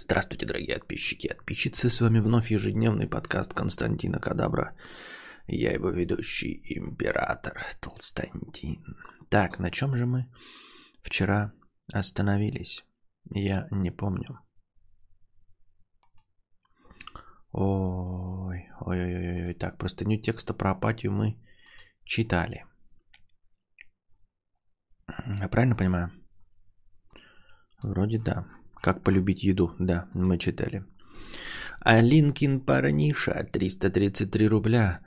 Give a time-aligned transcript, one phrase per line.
[0.00, 1.90] Здравствуйте, дорогие подписчики и подписчицы.
[1.90, 4.76] С вами вновь ежедневный подкаст Константина Кадабра.
[5.48, 8.96] Я его ведущий император Толстантин.
[9.28, 10.30] Так, на чем же мы
[11.02, 11.52] вчера
[11.92, 12.84] остановились?
[13.30, 14.38] Я не помню.
[17.50, 19.54] Ой, ой, ой, ой.
[19.54, 21.42] Так, простыню текста про апатию мы
[22.04, 22.64] читали.
[25.40, 26.12] Я правильно понимаю?
[27.82, 28.46] Вроде да.
[28.80, 30.84] Как полюбить еду, да, мы читали.
[31.80, 35.00] Алинкин парниша, 333 рубля.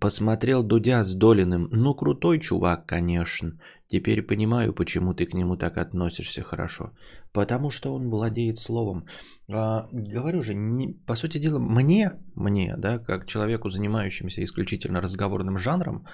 [0.00, 1.68] Посмотрел Дудя с Долиным.
[1.70, 3.52] Ну, крутой чувак, конечно.
[3.88, 6.90] Теперь понимаю, почему ты к нему так относишься хорошо.
[7.32, 9.06] Потому что он владеет словом.
[9.48, 15.58] А, говорю же, не, по сути дела, мне, мне, да, как человеку, занимающемуся исключительно разговорным
[15.58, 16.06] жанром,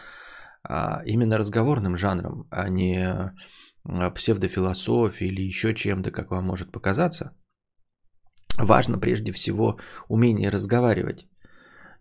[0.63, 3.33] а, именно разговорным жанром, а не
[3.85, 7.33] а, псевдофилософии или еще чем-то, как вам может показаться,
[8.59, 11.27] важно прежде всего умение разговаривать.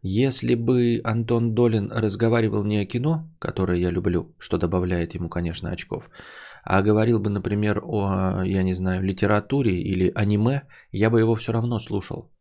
[0.02, 5.72] Если бы Антон Долин разговаривал не о кино, которое я люблю, что добавляет ему, конечно,
[5.72, 6.10] очков,
[6.64, 11.52] а говорил бы, например, о, я не знаю, литературе или аниме, я бы его все
[11.52, 12.32] равно слушал,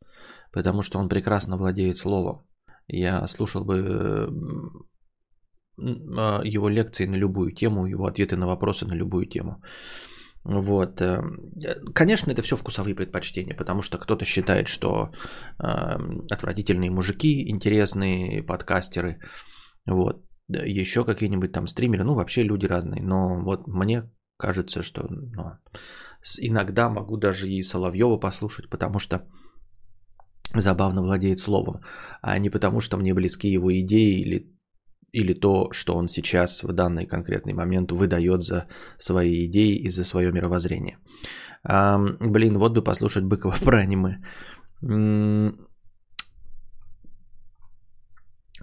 [0.53, 2.47] потому что он прекрасно владеет словом.
[2.87, 4.31] Я слушал бы
[5.79, 9.63] его лекции на любую тему, его ответы на вопросы на любую тему.
[10.45, 11.01] Вот.
[11.01, 11.23] Э,
[11.95, 15.11] конечно, это все вкусовые предпочтения, потому что кто-то считает, что
[15.59, 15.99] э,
[16.31, 19.19] отвратительные мужики, интересные подкастеры,
[19.87, 23.03] вот, еще какие-нибудь там стримеры, ну, вообще люди разные.
[23.03, 25.53] Но вот мне кажется, что ну,
[26.41, 29.27] иногда могу даже и Соловьева послушать, потому что
[30.55, 31.83] забавно владеет словом,
[32.23, 34.58] а не потому что мне близки его идеи или
[35.13, 38.67] или то, что он сейчас в данный конкретный момент выдает за
[38.99, 40.99] свои идеи и за свое мировоззрение.
[41.65, 44.19] А, блин, вот бы послушать Быкова про аниме.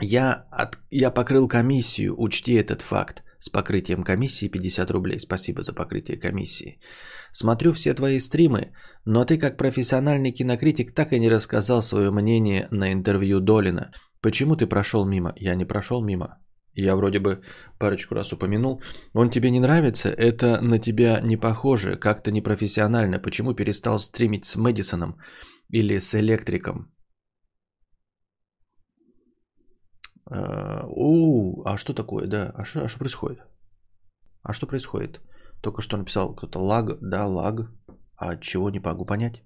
[0.01, 3.23] Я, от, я покрыл комиссию, учти этот факт.
[3.45, 5.19] С покрытием комиссии 50 рублей.
[5.19, 6.79] Спасибо за покрытие комиссии.
[7.31, 8.71] Смотрю все твои стримы,
[9.05, 13.91] но ты как профессиональный кинокритик так и не рассказал свое мнение на интервью Долина.
[14.19, 15.33] Почему ты прошел мимо?
[15.35, 16.39] Я не прошел мимо.
[16.73, 17.43] Я вроде бы
[17.77, 18.81] парочку раз упомянул.
[19.13, 20.09] Он тебе не нравится?
[20.09, 23.19] Это на тебя не похоже, как-то непрофессионально.
[23.19, 25.17] Почему перестал стримить с Мэдисоном
[25.69, 26.94] или с Электриком?
[30.25, 32.51] А, у, а что такое, да?
[32.55, 33.39] А что, а что происходит?
[34.43, 35.21] А что происходит?
[35.61, 37.71] Только что написал кто-то лаг, да, лаг.
[38.17, 39.43] А чего не могу понять?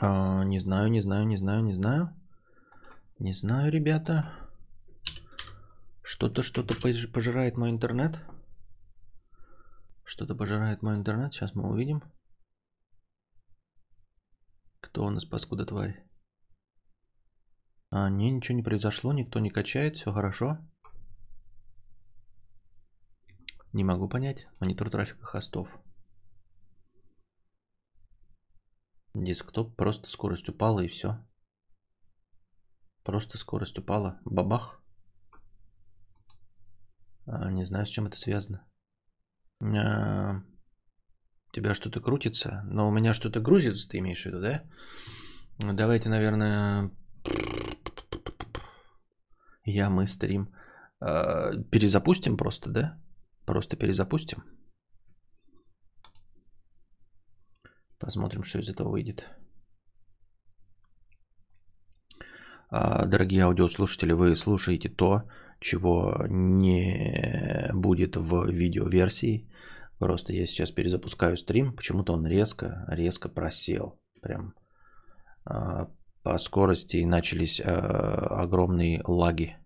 [0.00, 2.08] А, не знаю, не знаю, не знаю, не знаю.
[3.18, 4.32] Не знаю, ребята.
[6.02, 6.74] Что-то, что-то
[7.12, 8.20] пожирает мой интернет.
[10.04, 11.32] Что-то пожирает мой интернет.
[11.32, 12.02] Сейчас мы увидим.
[14.80, 16.04] Кто у нас паскуда тварь?
[17.96, 20.58] А, не, ничего не произошло, никто не качает, все хорошо.
[23.72, 24.44] Не могу понять.
[24.60, 25.68] Монитор трафика хостов.
[29.14, 31.24] Десктоп, просто скорость упала и все.
[33.04, 34.18] Просто скорость упала.
[34.24, 34.82] Бабах.
[37.26, 38.66] А, не знаю, с чем это связано.
[39.60, 40.42] А,
[41.48, 44.64] у тебя что-то крутится, но у меня что-то грузится, ты имеешь в виду, да?
[45.60, 46.90] Давайте, наверное,
[49.64, 50.48] я, мы стрим.
[51.00, 52.98] А, перезапустим просто, да?
[53.46, 54.42] Просто перезапустим.
[57.98, 59.24] Посмотрим, что из этого выйдет.
[62.70, 65.22] А, дорогие аудиослушатели, вы слушаете то,
[65.60, 69.48] чего не будет в видеоверсии.
[69.98, 74.00] Просто я сейчас перезапускаю стрим, почему-то он резко, резко просел.
[74.20, 74.54] Прям
[75.44, 75.88] а,
[76.24, 79.56] по скорости начались а, огромные лаги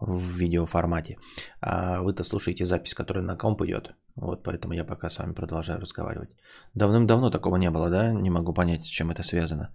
[0.00, 1.16] в видеоформате.
[1.60, 3.94] А вы-то слушаете запись, которая на комп идет.
[4.16, 6.30] Вот поэтому я пока с вами продолжаю разговаривать.
[6.74, 8.12] Давным-давно такого не было, да?
[8.12, 9.72] Не могу понять, с чем это связано.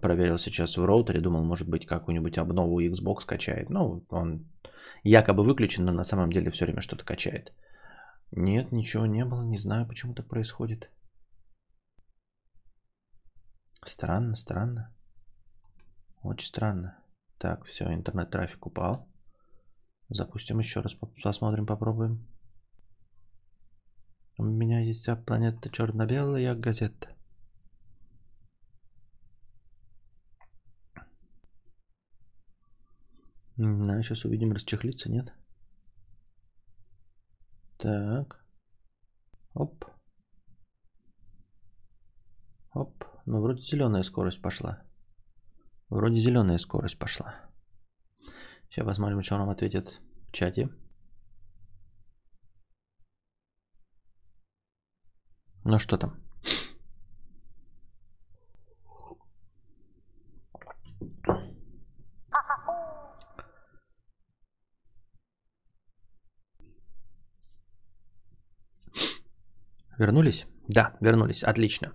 [0.00, 3.70] Проверил сейчас в роутере, думал, может быть, какую-нибудь обнову Xbox качает.
[3.70, 4.46] Ну, он
[5.02, 7.52] якобы выключен, но на самом деле все время что-то качает.
[8.30, 10.90] Нет, ничего не было, не знаю, почему так происходит.
[13.84, 14.94] Странно, странно.
[16.22, 16.98] Очень странно.
[17.38, 19.08] Так, все, интернет-трафик упал.
[20.08, 22.26] Запустим еще раз, посмотрим, попробуем.
[24.36, 27.14] У меня есть вся планета черно-белая газета.
[33.56, 35.32] Да, сейчас увидим, расчехлиться, нет?
[37.78, 38.44] Так.
[39.54, 39.84] Оп.
[43.26, 44.82] Ну, вроде зеленая скорость пошла.
[45.88, 47.34] Вроде зеленая скорость пошла.
[48.68, 50.68] Сейчас посмотрим, что нам ответят в чате.
[55.64, 56.27] Ну что там?
[69.98, 70.46] Вернулись?
[70.68, 71.42] Да, вернулись.
[71.42, 71.92] Отлично.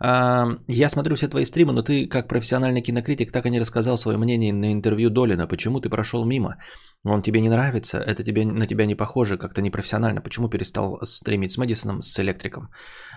[0.00, 3.96] А, я смотрю все твои стримы, но ты, как профессиональный кинокритик, так и не рассказал
[3.96, 5.46] свое мнение на интервью Долина.
[5.46, 6.56] Почему ты прошел мимо?
[7.04, 7.98] Он тебе не нравится?
[7.98, 10.20] Это тебе, на тебя не похоже, как-то непрофессионально.
[10.20, 12.70] Почему перестал стримить с Мэдисоном, с Электриком?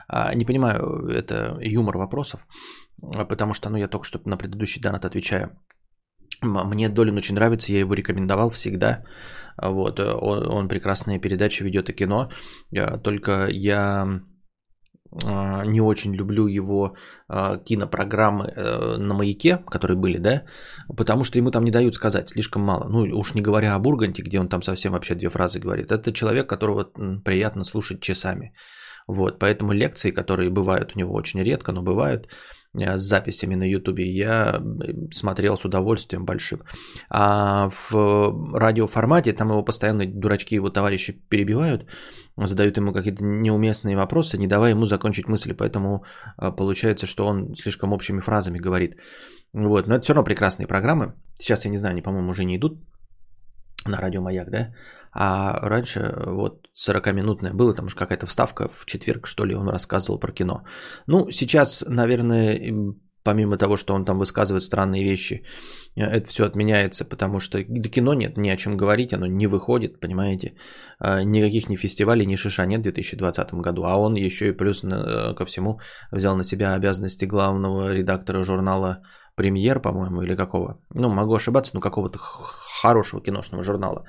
[0.07, 2.45] А, не понимаю, это юмор вопросов,
[3.29, 5.57] потому что ну, я только что на предыдущий донат отвечаю.
[6.41, 9.03] Мне Долин очень нравится, я его рекомендовал всегда.
[9.61, 12.29] Вот, он, он прекрасные передачи ведет и кино.
[13.03, 14.21] Только я
[15.25, 16.95] а, не очень люблю его
[17.27, 20.43] а, кинопрограммы э, на маяке, которые были, да,
[20.97, 22.87] потому что ему там не дают сказать слишком мало.
[22.89, 25.91] Ну, уж не говоря о Бурганте, где он там совсем вообще две фразы говорит.
[25.91, 26.91] Это человек, которого
[27.23, 28.53] приятно слушать часами.
[29.07, 32.27] Вот, поэтому лекции, которые бывают у него очень редко, но бывают,
[32.66, 34.61] Э, с записями на Ютубе, я
[35.11, 36.61] смотрел с удовольствием большим.
[37.09, 41.85] А в радиоформате там его постоянно дурачки его товарищи перебивают,
[42.37, 46.03] задают ему какие-то неуместные вопросы, не давая ему закончить мысли, поэтому
[46.41, 48.95] э, получается, что он слишком общими фразами говорит.
[49.53, 51.13] Вот, но это все равно прекрасные программы.
[51.39, 52.79] Сейчас, я не знаю, они, по-моему, уже не идут
[53.85, 54.73] на радио Маяк, да?
[55.19, 60.19] А раньше вот 40-минутная была, там же какая-то вставка в четверг, что ли, он рассказывал
[60.19, 60.63] про кино.
[61.07, 62.93] Ну, сейчас, наверное,
[63.23, 65.43] помимо того, что он там высказывает странные вещи,
[65.95, 69.47] э, это все отменяется, потому что до кино нет ни о чем говорить, оно не
[69.47, 70.53] выходит, понимаете.
[70.99, 74.83] А, никаких ни фестивалей, ни шиша нет в 2020 году, а он еще и плюс
[74.83, 75.79] э, ко всему
[76.11, 79.01] взял на себя обязанности главного редактора журнала
[79.35, 80.79] «Премьер», по-моему, или какого.
[80.93, 84.05] Ну, могу ошибаться, но какого-то хорошего киношного журнала.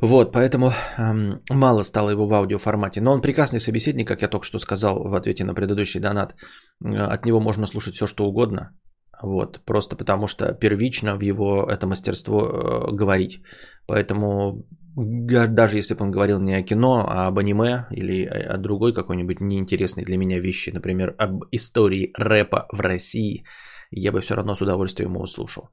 [0.00, 3.00] Вот, поэтому эм, мало стало его в аудиоформате.
[3.00, 6.34] Но он прекрасный собеседник, как я только что сказал в ответе на предыдущий донат.
[6.84, 8.70] Э, от него можно слушать все, что угодно.
[9.22, 13.42] Вот, просто потому что первично в его это мастерство э, говорить.
[13.86, 14.64] Поэтому
[14.96, 19.40] даже если бы он говорил не о кино, а об аниме или о другой какой-нибудь
[19.40, 23.44] неинтересной для меня вещи, например, об истории рэпа в России,
[23.90, 25.68] я бы все равно с удовольствием его услышал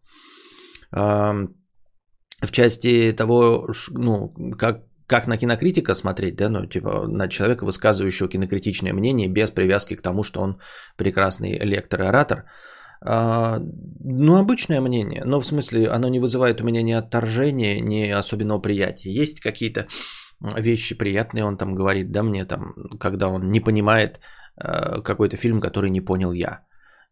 [2.42, 8.30] в части того, ну, как, как на кинокритика смотреть, да, ну, типа, на человека, высказывающего
[8.30, 10.60] кинокритичное мнение без привязки к тому, что он
[10.98, 12.46] прекрасный лектор и оратор.
[13.02, 13.60] А,
[14.04, 18.60] ну, обычное мнение, но в смысле, оно не вызывает у меня ни отторжения, ни особенного
[18.60, 19.12] приятия.
[19.12, 19.88] Есть какие-то
[20.40, 24.20] вещи приятные, он там говорит, да, мне там, когда он не понимает
[24.58, 26.62] э, какой-то фильм, который не понял я.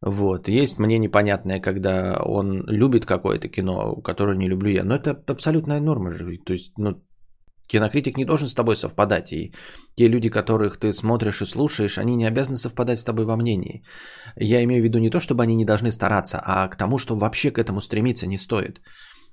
[0.02, 0.48] Вот.
[0.48, 4.84] Есть мне непонятное, когда он любит какое-то кино, которое не люблю я.
[4.84, 6.38] Но это абсолютная норма же.
[6.46, 7.02] То есть, ну,
[7.68, 9.32] кинокритик не должен с тобой совпадать.
[9.32, 9.54] И
[9.96, 13.84] те люди, которых ты смотришь и слушаешь, они не обязаны совпадать с тобой во мнении.
[14.36, 17.16] Я имею в виду не то, чтобы они не должны стараться, а к тому, что
[17.16, 18.82] вообще к этому стремиться не стоит.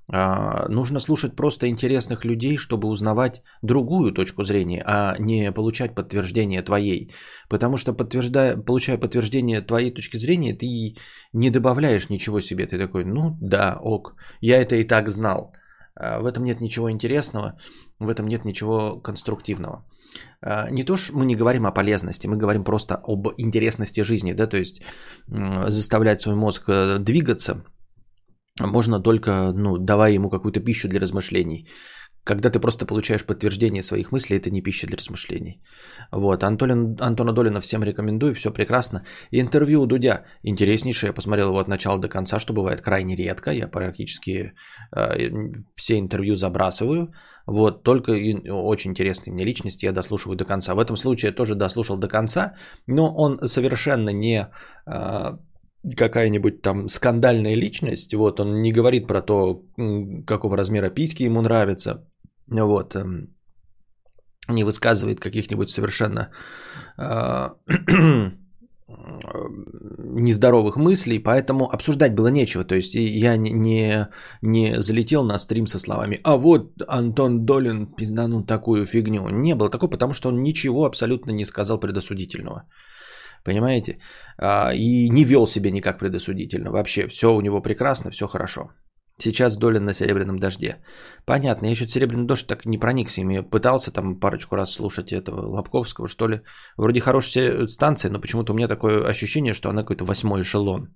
[0.09, 6.63] А, нужно слушать просто интересных людей, чтобы узнавать другую точку зрения, а не получать подтверждение
[6.63, 7.13] твоей.
[7.49, 10.97] Потому что подтверждая, получая подтверждение твоей точки зрения, ты
[11.33, 12.67] не добавляешь ничего себе.
[12.67, 15.53] Ты такой, ну да, ок, я это и так знал.
[15.95, 17.57] А, в этом нет ничего интересного,
[18.01, 19.85] в этом нет ничего конструктивного.
[20.41, 24.33] А, не то, что мы не говорим о полезности, мы говорим просто об интересности жизни,
[24.33, 24.83] да, то есть
[25.27, 27.65] заставлять свой мозг э, двигаться–
[28.61, 31.67] можно только, ну, давая ему какую-то пищу для размышлений.
[32.25, 35.61] Когда ты просто получаешь подтверждение своих мыслей, это не пища для размышлений.
[36.13, 39.05] Вот, Антолин, Антона Долина всем рекомендую, все прекрасно.
[39.33, 43.51] Интервью у Дудя интереснейшее, я посмотрел его от начала до конца, что бывает крайне редко.
[43.51, 44.53] Я практически
[44.95, 45.31] э,
[45.75, 47.13] все интервью забрасываю.
[47.47, 48.13] Вот, только
[48.51, 50.75] очень интересные мне личности я дослушиваю до конца.
[50.75, 52.55] В этом случае я тоже дослушал до конца,
[52.87, 54.47] но он совершенно не...
[54.87, 55.39] Э,
[55.97, 59.63] какая-нибудь там скандальная личность, вот, он не говорит про то,
[60.27, 62.05] какого размера письки ему нравятся,
[62.47, 63.29] вот, эм,
[64.49, 66.31] не высказывает каких-нибудь совершенно
[66.99, 67.49] э,
[69.99, 72.65] нездоровых мыслей, поэтому обсуждать было нечего.
[72.65, 74.09] То есть я не,
[74.43, 79.29] не залетел на стрим со словами «А вот Антон Долин пизданул такую фигню».
[79.31, 82.65] Не было такого, потому что он ничего абсолютно не сказал предосудительного.
[83.45, 83.99] Понимаете?
[84.39, 86.71] А, и не вел себя никак предосудительно.
[86.71, 88.71] Вообще все у него прекрасно, все хорошо.
[89.19, 90.77] Сейчас Долин на «Серебряном дожде».
[91.27, 93.41] Понятно, я еще «Серебряный дождь» так не проникся ими.
[93.41, 96.41] Пытался там парочку раз слушать этого Лобковского, что ли.
[96.77, 100.89] Вроде хорошая станция, но почему-то у меня такое ощущение, что она какой-то восьмой эшелон.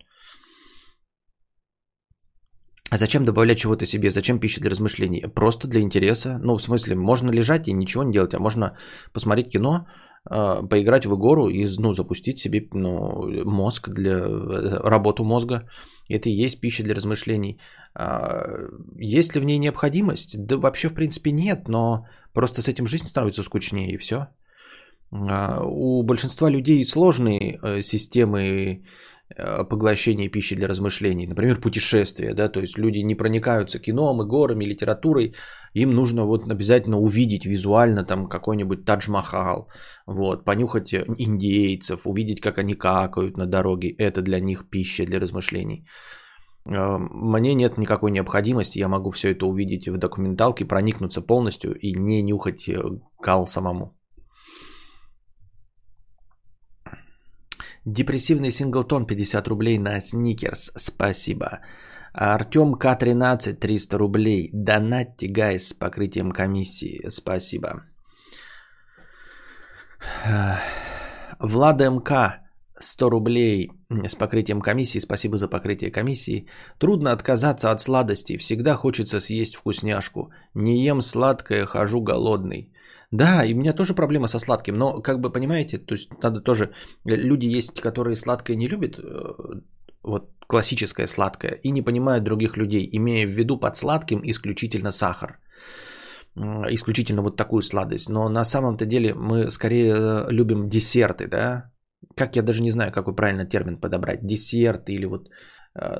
[2.90, 4.10] А зачем добавлять чего-то себе?
[4.10, 5.22] Зачем пища для размышлений?
[5.34, 6.38] Просто для интереса.
[6.42, 8.76] Ну, в смысле, можно лежать и ничего не делать, а можно
[9.12, 9.86] посмотреть кино,
[10.28, 15.68] поиграть в игру и ну, запустить себе ну, мозг для э, работу мозга.
[16.08, 17.58] Это и есть пища для размышлений.
[17.94, 18.44] А,
[18.98, 20.36] есть ли в ней необходимость?
[20.46, 24.28] Да вообще в принципе нет, но просто с этим жизнь становится скучнее и все.
[25.12, 28.82] А, у большинства людей сложные э, системы
[29.36, 31.26] э, поглощения пищи для размышлений.
[31.26, 32.34] Например, путешествия.
[32.34, 32.48] Да?
[32.48, 35.34] То есть люди не проникаются кином, и горами, литературой,
[35.74, 39.68] им нужно вот обязательно увидеть визуально там какой-нибудь Тадж-Махал,
[40.06, 43.90] вот, понюхать индейцев, увидеть, как они какают на дороге.
[43.98, 45.84] Это для них пища для размышлений.
[46.66, 51.92] Э, мне нет никакой необходимости, я могу все это увидеть в документалке, проникнуться полностью и
[51.92, 52.82] не нюхать э,
[53.20, 53.95] кал самому.
[57.86, 60.72] Депрессивный синглтон 50 рублей на сникерс.
[60.74, 61.60] Спасибо.
[62.12, 64.50] Артем К13 300 рублей.
[64.52, 67.08] Донатьте, гайс, с покрытием комиссии.
[67.08, 67.84] Спасибо.
[71.38, 72.40] Влада МК
[72.76, 74.98] 100 рублей с покрытием комиссии.
[74.98, 76.48] Спасибо за покрытие комиссии.
[76.78, 78.36] Трудно отказаться от сладостей.
[78.36, 80.32] Всегда хочется съесть вкусняшку.
[80.54, 82.72] Не ем сладкое, хожу голодный.
[83.12, 86.40] Да, и у меня тоже проблема со сладким, но как бы понимаете, то есть надо
[86.40, 86.72] тоже,
[87.04, 89.60] люди есть, которые сладкое не любят, э,
[90.02, 95.40] вот классическое сладкое, и не понимают других людей, имея в виду под сладким исключительно сахар.
[96.70, 98.08] Исключительно вот такую сладость.
[98.08, 101.72] Но на самом-то деле мы скорее э, любим десерты, да?
[102.14, 104.26] Как я даже не знаю, какой правильно термин подобрать.
[104.26, 105.30] Десерт или вот э,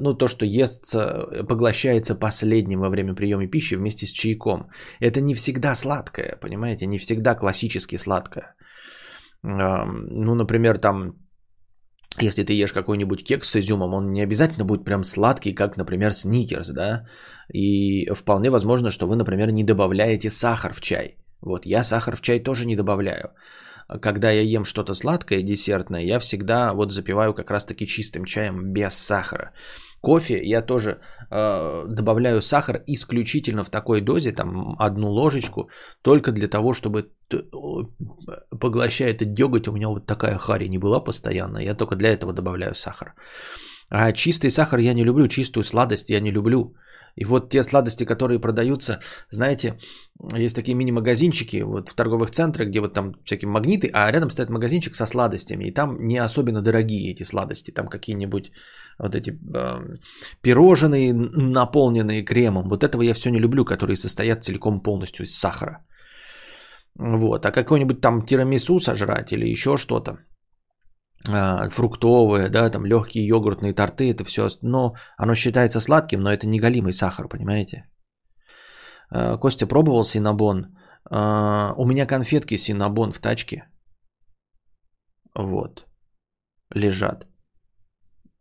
[0.00, 4.68] ну, то, что естся, поглощается последним во время приема пищи вместе с чайком.
[5.00, 8.54] Это не всегда сладкое, понимаете, не всегда классически сладкое.
[9.42, 11.14] Ну, например, там
[12.22, 16.12] если ты ешь какой-нибудь кекс с изюмом, он не обязательно будет прям сладкий, как, например,
[16.12, 17.06] сникерс, да?
[17.52, 21.16] И вполне возможно, что вы, например, не добавляете сахар в чай.
[21.42, 23.30] Вот я сахар в чай тоже не добавляю.
[24.02, 28.94] Когда я ем что-то сладкое, десертное, я всегда вот запиваю как раз-таки чистым чаем без
[28.94, 29.52] сахара.
[30.00, 31.00] Кофе я тоже
[31.30, 35.70] э, добавляю сахар исключительно в такой дозе, там одну ложечку,
[36.02, 37.10] только для того, чтобы
[38.60, 42.32] поглощая этот деготь, у меня вот такая хари не была постоянно, я только для этого
[42.32, 43.14] добавляю сахар.
[43.88, 46.74] А чистый сахар я не люблю, чистую сладость я не люблю.
[47.16, 49.78] И вот те сладости, которые продаются, знаете,
[50.36, 54.50] есть такие мини-магазинчики вот в торговых центрах, где вот там всякие магниты, а рядом стоит
[54.50, 58.52] магазинчик со сладостями, и там не особенно дорогие эти сладости, там какие-нибудь
[58.98, 59.96] вот эти э,
[60.42, 62.68] пирожные, наполненные кремом.
[62.68, 65.84] Вот этого я все не люблю, которые состоят целиком полностью из сахара.
[66.98, 67.46] Вот.
[67.46, 70.18] А какой-нибудь там тирамису сожрать или еще что-то,
[71.24, 76.60] фруктовые, да, там легкие йогуртные торты, это все, но оно считается сладким, но это не
[76.60, 77.84] галимый сахар, понимаете?
[79.14, 80.76] Э, Костя пробовал синабон.
[81.10, 83.64] Э, у меня конфетки синабон в тачке.
[85.34, 85.86] Вот.
[86.74, 87.26] Лежат.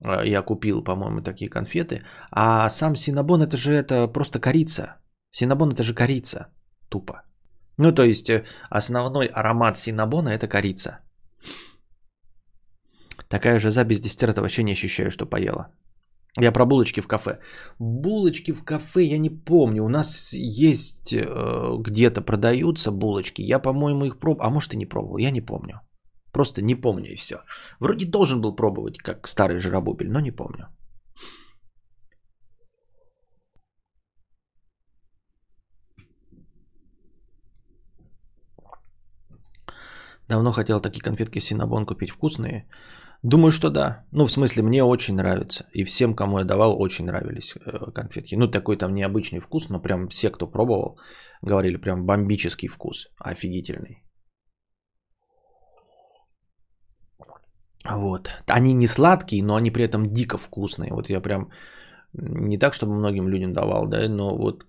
[0.03, 2.01] А, я купил, по-моему, такие конфеты.
[2.32, 4.96] А сам синабон это же это просто корица.
[5.32, 6.48] Синабон это же корица.
[6.89, 7.24] Тупо.
[7.77, 11.00] Ну, то есть э, основной аромат синабона это корица.
[13.29, 15.67] Такая же за без десерта вообще не ощущаю, что поела.
[16.41, 17.39] Я про булочки в кафе.
[17.79, 19.84] Булочки в кафе я не помню.
[19.84, 23.41] У нас есть э, где-то продаются булочки.
[23.41, 24.48] Я, по-моему, их пробовал.
[24.48, 25.17] А может и не пробовал.
[25.17, 25.79] Я не помню.
[26.34, 27.36] Просто не помню и все.
[27.79, 30.67] Вроде должен был пробовать, как старый жиробубель, но не помню.
[40.27, 42.67] Давно хотел такие конфетки Синабон купить вкусные.
[43.25, 44.05] Думаю, что да.
[44.12, 45.65] Ну, в смысле, мне очень нравится.
[45.74, 48.36] И всем, кому я давал, очень нравились э, конфетки.
[48.36, 51.00] Ну, такой там необычный вкус, но прям все, кто пробовал,
[51.41, 53.08] говорили, прям бомбический вкус.
[53.17, 54.03] Офигительный.
[57.89, 58.29] Вот.
[58.48, 60.94] Они не сладкие, но они при этом дико вкусные.
[60.94, 61.50] Вот я прям
[62.13, 64.65] не так, чтобы многим людям давал, да, но вот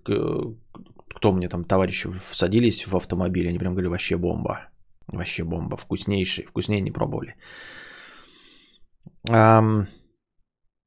[1.15, 4.69] кто мне там, товарищи, садились в автомобиль, они прям говорили, вообще бомба.
[5.07, 5.77] Вообще бомба.
[5.77, 6.45] Вкуснейший.
[6.45, 7.35] Вкуснее не пробовали.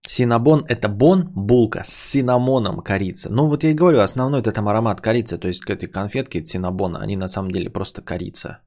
[0.07, 3.31] Синабон это бон, булка с синамоном корица.
[3.31, 5.39] Ну вот я и говорю, основной это там аромат корицы.
[5.39, 8.61] То есть эти конфетки синабона, они на самом деле просто корица.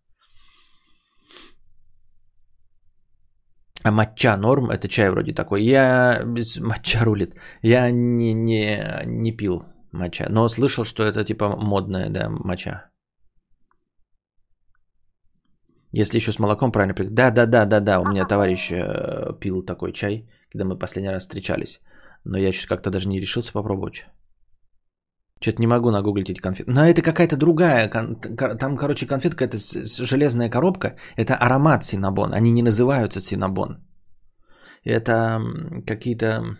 [3.83, 5.63] А матча норм, это чай вроде такой.
[5.63, 6.23] Я...
[6.61, 7.35] Матча рулит.
[7.61, 12.89] Я не, не, не пил матча, но слышал, что это типа модная, да, матча.
[15.93, 16.95] Если еще с молоком правильно...
[16.95, 17.99] Да, да, да, да, да.
[17.99, 21.81] У меня товарищ э, пил такой чай, когда мы последний раз встречались.
[22.25, 24.05] Но я сейчас как-то даже не решился попробовать.
[25.39, 26.71] Что-то не могу нагуглить эти конфеты.
[26.71, 27.89] Но это какая-то другая.
[28.59, 29.57] Там, короче, конфетка это
[30.05, 30.95] железная коробка.
[31.15, 32.33] Это аромат синабон.
[32.33, 33.77] Они не называются синабон.
[34.85, 35.39] Это
[35.85, 36.57] какие-то...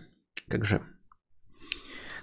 [0.48, 0.80] Как же?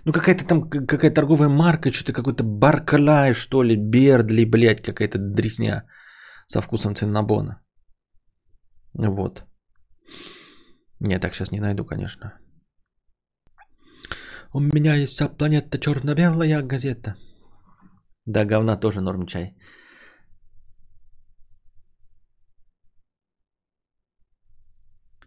[0.06, 5.84] Ну, какая-то там какая-то торговая марка, что-то какой-то Барклай, что ли, Бердли, блядь, какая-то дресня
[6.52, 7.62] со вкусом циннабона.
[8.94, 9.46] Вот.
[11.00, 12.34] Не, так сейчас не найду, конечно.
[14.54, 17.16] У меня есть вся планета черно-белая газета.
[18.26, 19.56] Да, говна тоже норм чай.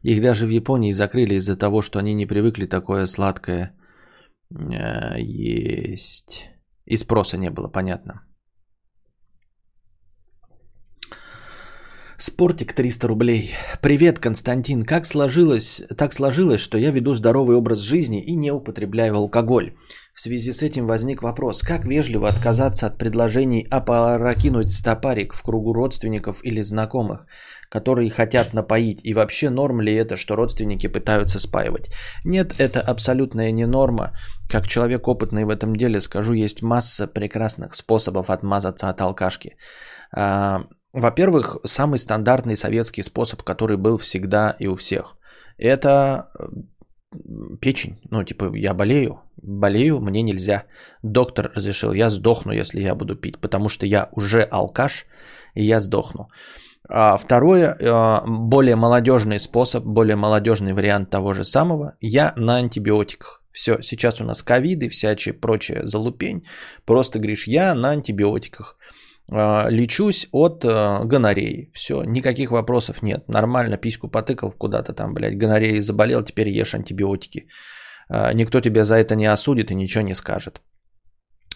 [0.02, 3.74] Их даже в Японии закрыли из-за того, что они не привыкли такое сладкое
[4.50, 6.50] э, есть.
[6.84, 8.33] И спроса не было, понятно.
[12.16, 13.54] Спортик 300 рублей.
[13.80, 14.84] Привет, Константин.
[14.84, 19.74] Как сложилось, так сложилось, что я веду здоровый образ жизни и не употребляю алкоголь.
[20.14, 25.72] В связи с этим возник вопрос, как вежливо отказаться от предложений опрокинуть стопарик в кругу
[25.72, 27.26] родственников или знакомых,
[27.68, 31.90] которые хотят напоить, и вообще норм ли это, что родственники пытаются спаивать?
[32.24, 34.12] Нет, это абсолютная не норма.
[34.48, 39.56] Как человек опытный в этом деле скажу, есть масса прекрасных способов отмазаться от алкашки.
[40.16, 40.60] А,
[40.94, 45.16] во-первых, самый стандартный советский способ, который был всегда и у всех,
[45.58, 46.30] это
[47.60, 47.98] печень.
[48.10, 50.64] Ну, типа, я болею, болею, мне нельзя.
[51.02, 55.06] Доктор разрешил, я сдохну, если я буду пить, потому что я уже алкаш,
[55.54, 56.28] и я сдохну.
[56.88, 63.42] А второе, а, более молодежный способ, более молодежный вариант того же самого, я на антибиотиках.
[63.52, 66.44] Все, сейчас у нас ковиды, всячие прочее залупень.
[66.84, 68.76] Просто говоришь, я на антибиотиках.
[69.30, 71.70] А, лечусь от э, гонореи.
[71.72, 73.28] Все, никаких вопросов нет.
[73.28, 77.48] Нормально, письку потыкал куда-то там, блядь, гонореей заболел, теперь ешь антибиотики.
[78.08, 80.60] А, никто тебя за это не осудит и ничего не скажет.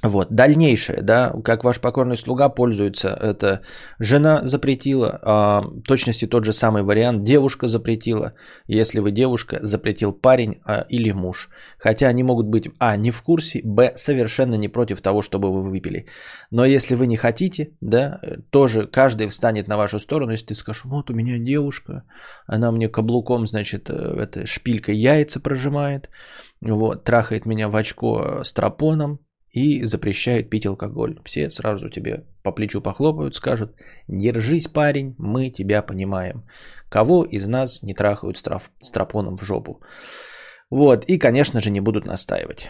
[0.02, 3.62] Вот, дальнейшее, да, как ваш покорный слуга пользуется, это
[3.98, 8.34] жена запретила, а, точности тот же самый вариант, девушка запретила,
[8.68, 11.48] если вы девушка, запретил парень а, или муж.
[11.78, 15.68] Хотя они могут быть, а, не в курсе, б, совершенно не против того, чтобы вы
[15.68, 16.06] выпили.
[16.52, 20.84] Но если вы не хотите, да, тоже каждый встанет на вашу сторону, если ты скажешь,
[20.84, 22.04] вот у меня девушка,
[22.46, 26.08] она мне каблуком, значит, э, это, шпилькой яйца прожимает,
[26.60, 29.18] вот, трахает меня в очко с тропоном,
[29.50, 31.20] и запрещают пить алкоголь.
[31.24, 33.74] Все сразу тебе по плечу похлопают, скажут,
[34.08, 36.44] держись, парень, мы тебя понимаем.
[36.90, 39.80] Кого из нас не трахают с, траф, с тропоном в жопу?
[40.70, 42.68] Вот, и, конечно же, не будут настаивать.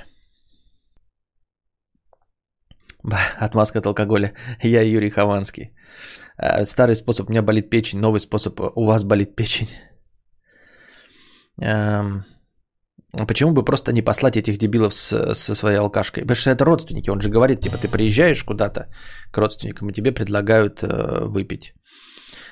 [3.41, 4.35] Отмазка от алкоголя.
[4.63, 5.75] Я Юрий Хованский.
[6.37, 9.69] А, старый способ, у меня болит печень, новый способ, у вас болит печень.
[13.27, 16.23] Почему бы просто не послать этих дебилов с, со своей алкашкой?
[16.23, 17.11] Потому что это родственники.
[17.11, 18.89] Он же говорит, типа, ты приезжаешь куда-то
[19.31, 21.75] к родственникам, и тебе предлагают э, выпить.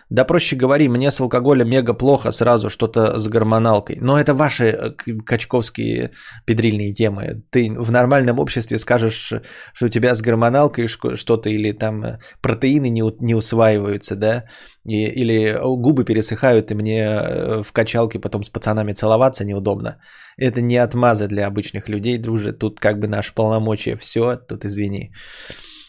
[0.09, 3.99] Да проще говори, мне с алкоголем мега плохо, сразу что-то с гормоналкой.
[4.01, 4.91] Но это ваши э,
[5.25, 6.11] качковские
[6.45, 7.43] педрильные темы.
[7.51, 9.33] Ты в нормальном обществе скажешь,
[9.75, 14.45] что у тебя с гормоналкой что-то или там э, протеины не, не усваиваются, да,
[14.85, 19.99] и, или губы пересыхают, и мне э, в качалке потом с пацанами целоваться неудобно.
[20.37, 22.53] Это не отмазы для обычных людей, друже.
[22.53, 25.11] Тут как бы наше полномочия все, тут извини.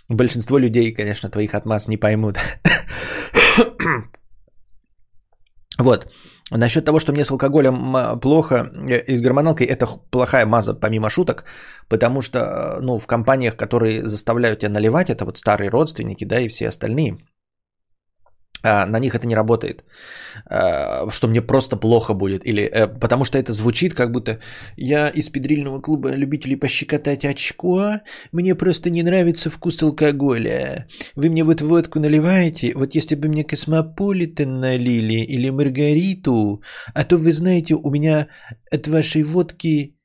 [0.10, 2.38] Большинство людей, конечно, твоих отмаз не поймут.
[5.80, 6.08] Вот.
[6.50, 8.56] Насчет того, что мне с алкоголем плохо
[8.89, 11.43] э, и с гормоналкой, это плохая маза, помимо шуток,
[11.88, 16.39] потому что э, ну, в компаниях, которые заставляют тебя наливать, это вот старые родственники, да,
[16.39, 17.17] и все остальные–
[18.63, 19.84] на них это не работает,
[20.46, 24.39] а, что мне просто плохо будет, или э, потому что это звучит как будто
[24.76, 31.43] я из педрильного клуба любителей пощекотать очко, мне просто не нравится вкус алкоголя, вы мне
[31.43, 36.62] вот водку наливаете, вот если бы мне космополитен налили или маргариту,
[36.93, 38.28] а то вы знаете, у меня
[38.72, 39.96] от вашей водки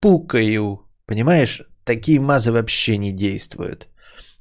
[0.00, 3.88] пукаю, понимаешь, такие мазы вообще не действуют.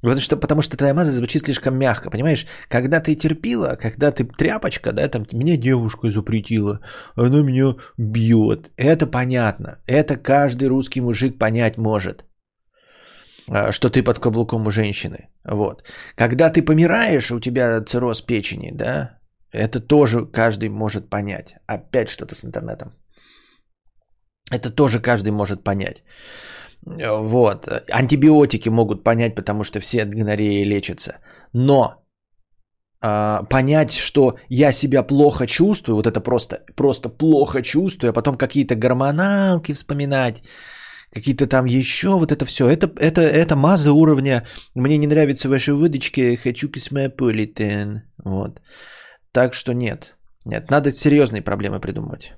[0.01, 2.47] Потому что, потому что твоя маза звучит слишком мягко, понимаешь?
[2.69, 6.79] Когда ты терпила, когда ты тряпочка, да, там меня девушка запретила,
[7.15, 8.71] она меня бьет.
[8.77, 9.77] Это понятно.
[9.85, 12.25] Это каждый русский мужик понять может
[13.47, 15.29] а, что ты под каблуком у женщины.
[15.43, 15.83] Вот.
[16.15, 19.19] Когда ты помираешь, у тебя цирроз печени, да,
[19.53, 21.55] Это тоже каждый может понять.
[21.67, 22.93] Опять что-то с интернетом.
[24.51, 26.03] Это тоже каждый может понять.
[26.85, 27.67] Вот.
[27.91, 31.19] Антибиотики могут понять, потому что все от гонореи лечатся.
[31.53, 32.01] Но
[33.03, 38.37] а, понять, что я себя плохо чувствую, вот это просто, просто плохо чувствую, а потом
[38.37, 40.43] какие-то гормоналки вспоминать,
[41.11, 45.73] какие-то там еще, вот это все, это, это, это маза уровня, мне не нравится ваши
[45.73, 48.61] выдачки, хочу космополитен, вот.
[49.31, 50.15] Так что нет,
[50.45, 52.33] нет, надо серьезные проблемы придумывать.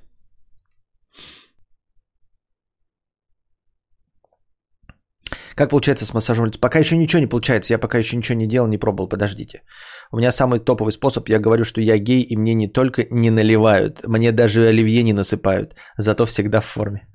[5.54, 6.58] Как получается с массажом лица?
[6.60, 7.74] Пока еще ничего не получается.
[7.74, 9.08] Я пока еще ничего не делал, не пробовал.
[9.08, 9.62] Подождите.
[10.10, 11.28] У меня самый топовый способ.
[11.28, 15.12] Я говорю, что я гей, и мне не только не наливают, мне даже оливье не
[15.12, 15.74] насыпают.
[15.98, 17.06] Зато всегда в форме.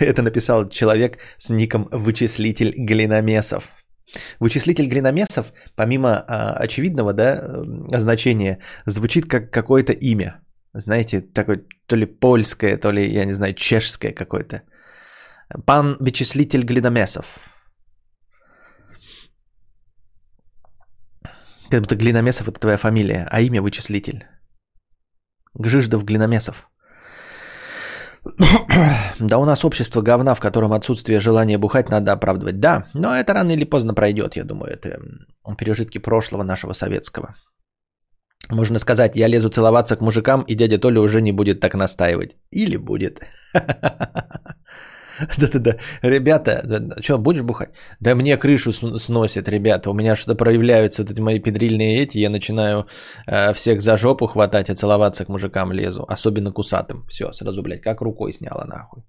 [0.00, 3.70] Это написал человек с ником Вычислитель Глиномесов.
[4.40, 7.62] Вычислитель Глиномесов, помимо а, очевидного да,
[7.98, 10.40] значения, звучит как какое-то имя.
[10.72, 14.62] Знаете, такое то ли польское, то ли, я не знаю, чешское какое-то.
[15.66, 17.38] Пан вычислитель Глиномесов.
[21.70, 24.26] Как будто Глиномесов это твоя фамилия, а имя вычислитель.
[25.54, 26.68] Гжиждов Глиномесов.
[29.18, 32.60] Да у нас общество говна, в котором отсутствие желания бухать надо оправдывать.
[32.60, 34.72] Да, но это рано или поздно пройдет, я думаю.
[34.72, 35.00] Это
[35.58, 37.34] пережитки прошлого нашего советского.
[38.48, 42.36] Можно сказать, я лезу целоваться к мужикам, и дядя Толя уже не будет так настаивать.
[42.50, 43.20] Или будет.
[45.38, 45.76] Да-да-да.
[46.02, 46.62] Ребята,
[47.00, 47.70] что, будешь бухать?
[48.00, 49.90] Да мне крышу сносит, ребята.
[49.90, 52.18] У меня что-то проявляются вот эти мои педрильные эти.
[52.18, 52.86] Я начинаю
[53.26, 56.04] э, всех за жопу хватать, а целоваться к мужикам лезу.
[56.08, 57.04] Особенно кусатым.
[57.08, 59.02] Все, сразу, блядь, как рукой сняла нахуй.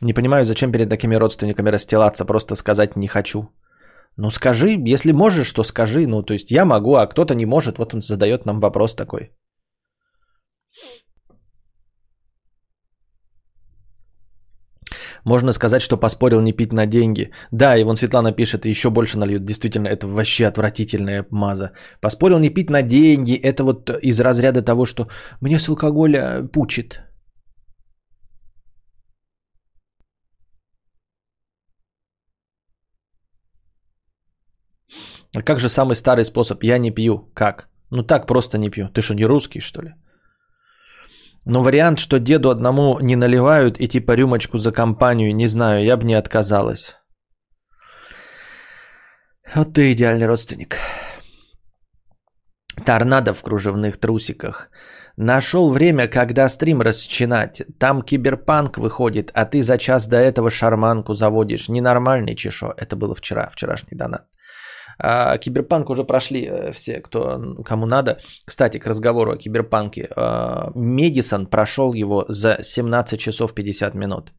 [0.00, 3.48] Не понимаю, зачем перед такими родственниками расстилаться, просто сказать не хочу.
[4.16, 6.06] Ну скажи, если можешь, то скажи.
[6.06, 7.78] Ну, то есть я могу, а кто-то не может.
[7.78, 9.30] Вот он задает нам вопрос такой.
[15.24, 17.30] Можно сказать, что поспорил не пить на деньги.
[17.52, 19.44] Да, и вон Светлана пишет, еще больше нальют.
[19.44, 21.70] Действительно, это вообще отвратительная маза.
[22.00, 23.34] Поспорил не пить на деньги.
[23.34, 25.08] Это вот из разряда того, что
[25.40, 27.00] мне с алкоголя пучит.
[35.34, 36.62] А как же самый старый способ?
[36.64, 37.30] Я не пью.
[37.34, 37.68] Как?
[37.90, 38.88] Ну так просто не пью.
[38.88, 39.94] Ты что, не русский, что ли?
[41.44, 45.96] Но вариант, что деду одному не наливают и типа рюмочку за компанию, не знаю, я
[45.96, 46.96] бы не отказалась.
[49.54, 50.78] Вот ты идеальный родственник.
[52.86, 54.70] Торнадо в кружевных трусиках.
[55.16, 57.62] Нашел время, когда стрим расчинать.
[57.78, 61.68] Там киберпанк выходит, а ты за час до этого шарманку заводишь.
[61.68, 62.72] Ненормальный чешо.
[62.76, 64.26] Это было вчера, вчерашний донат.
[65.04, 68.18] А, киберпанк уже прошли э, все, кто, кому надо.
[68.46, 70.08] Кстати, к разговору о киберпанке.
[70.16, 74.32] А, Медисон прошел его за 17 часов 50 минут.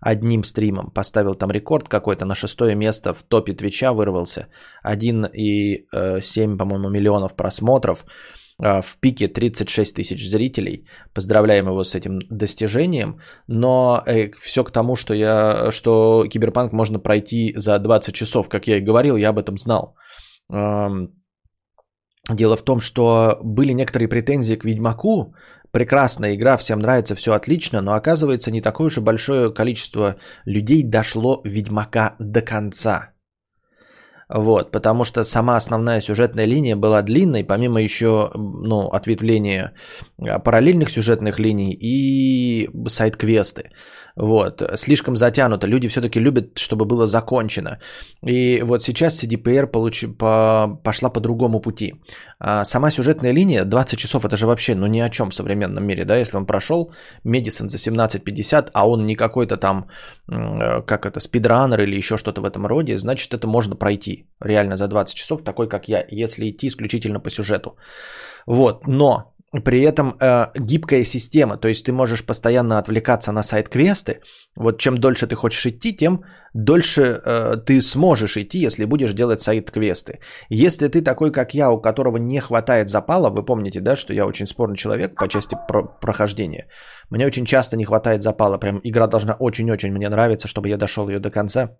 [0.00, 4.48] Одним стримом поставил там рекорд какой-то на шестое место в топе Твича вырвался.
[4.84, 8.04] 1,7, э, по-моему, миллионов просмотров.
[8.58, 10.86] А, в пике 36 тысяч зрителей.
[11.12, 13.20] Поздравляем его с этим достижением.
[13.48, 18.48] Но э, все к тому, что, я, что Киберпанк можно пройти за 20 часов.
[18.48, 19.94] Как я и говорил, я об этом знал.
[20.48, 21.10] Дело
[22.56, 25.34] в том, что были некоторые претензии к Ведьмаку.
[25.70, 30.82] Прекрасная игра, всем нравится, все отлично, но оказывается не такое уж и большое количество людей
[30.82, 33.16] дошло Ведьмака до конца.
[34.28, 39.72] Вот, потому что сама основная сюжетная линия была длинной, помимо еще ну, ответвления
[40.18, 43.70] а, параллельных сюжетных линий и сайт-квесты.
[44.16, 45.66] Вот, слишком затянуто.
[45.66, 47.78] Люди все-таки любят, чтобы было закончено.
[48.26, 50.06] И вот сейчас CDPR получ...
[50.18, 50.80] по...
[50.82, 51.94] пошла по другому пути.
[52.38, 55.84] А сама сюжетная линия 20 часов это же вообще ну ни о чем в современном
[55.84, 56.92] мире, да, если он прошел
[57.24, 59.88] Медисон за 17.50, а он не какой-то там,
[60.30, 64.76] э, как это, спидранер или еще что-то в этом роде, значит это можно пройти реально
[64.76, 67.76] за 20 часов, такой как я, если идти исключительно по сюжету.
[68.46, 74.20] Вот, но при этом э, гибкая система, то есть ты можешь постоянно отвлекаться на сайт-квесты.
[74.56, 79.40] Вот чем дольше ты хочешь идти, тем дольше э, ты сможешь идти, если будешь делать
[79.40, 80.18] сайт-квесты.
[80.48, 84.26] Если ты такой, как я, у которого не хватает запала, вы помните, да, что я
[84.26, 86.66] очень спорный человек по части про- прохождения.
[87.10, 91.08] Мне очень часто не хватает запала, прям игра должна очень-очень мне нравиться, чтобы я дошел
[91.08, 91.76] ее до конца.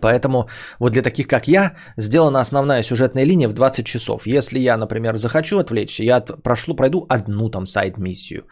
[0.00, 4.26] Поэтому вот для таких, как я, сделана основная сюжетная линия в 20 часов.
[4.26, 8.44] Если я, например, захочу отвлечься, я прошло, пройду одну там сайт-миссию.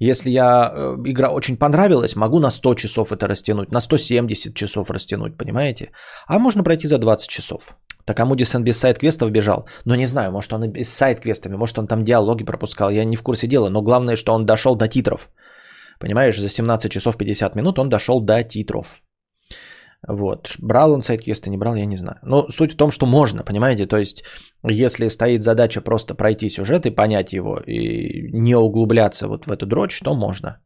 [0.00, 4.90] Если я, э, игра очень понравилась, могу на 100 часов это растянуть, на 170 часов
[4.90, 5.90] растянуть, понимаете?
[6.26, 7.76] А можно пройти за 20 часов.
[8.04, 9.66] Так а Мудисон без сайт-квестов бежал?
[9.84, 13.16] Ну, не знаю, может, он и без сайт-квестами, может, он там диалоги пропускал, я не
[13.16, 13.70] в курсе дела.
[13.70, 15.30] Но главное, что он дошел до титров.
[16.00, 19.00] Понимаешь, за 17 часов 50 минут он дошел до титров.
[20.08, 20.56] Вот.
[20.58, 22.18] Брал он сайт-квесты, не брал, я не знаю.
[22.22, 23.86] Но суть в том, что можно, понимаете?
[23.86, 24.24] То есть,
[24.62, 29.66] если стоит задача просто пройти сюжет и понять его, и не углубляться вот в эту
[29.66, 30.58] дрочь, то можно.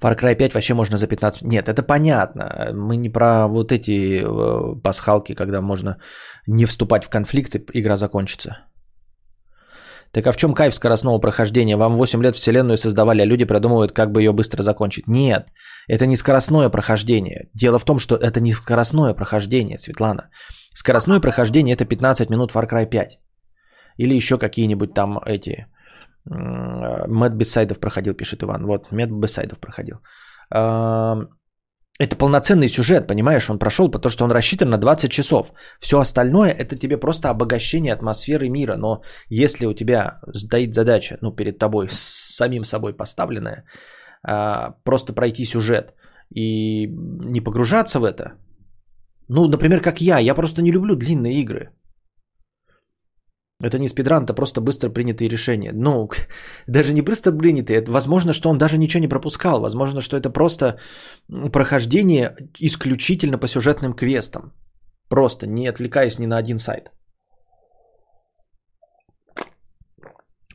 [0.00, 1.42] Far Cry 5 вообще можно за 15...
[1.42, 2.70] Нет, это понятно.
[2.74, 5.98] Мы не про вот эти э, пасхалки, когда можно
[6.46, 8.58] не вступать в конфликты, игра закончится.
[10.12, 11.76] Так а в чем кайф скоростного прохождения?
[11.76, 15.06] Вам 8 лет вселенную создавали, а люди продумывают, как бы ее быстро закончить.
[15.06, 15.48] Нет,
[15.88, 17.48] это не скоростное прохождение.
[17.54, 20.30] Дело в том, что это не скоростное прохождение, Светлана.
[20.74, 23.18] Скоростное прохождение это 15 минут Far Cry 5.
[23.98, 25.66] Или еще какие-нибудь там эти...
[26.28, 28.66] Мэтт Бессайдов проходил, пишет Иван.
[28.66, 30.00] Вот, Мэтт Бессайдов проходил.
[31.98, 33.48] Это полноценный сюжет, понимаешь?
[33.50, 35.52] Он прошел, потому что он рассчитан на 20 часов.
[35.80, 38.76] Все остальное это тебе просто обогащение атмосферы мира.
[38.76, 43.64] Но если у тебя стоит задача, ну, перед тобой с самим собой поставленная,
[44.22, 45.94] а, просто пройти сюжет
[46.34, 48.32] и не погружаться в это,
[49.28, 51.70] ну, например, как я, я просто не люблю длинные игры.
[53.66, 55.72] Это не спидран, это просто быстро принятые решения.
[55.74, 56.08] Ну,
[56.66, 57.84] даже не быстро принятые.
[57.88, 59.60] Возможно, что он даже ничего не пропускал.
[59.60, 60.78] Возможно, что это просто
[61.52, 64.52] прохождение исключительно по сюжетным квестам.
[65.08, 66.90] Просто не отвлекаясь ни на один сайт.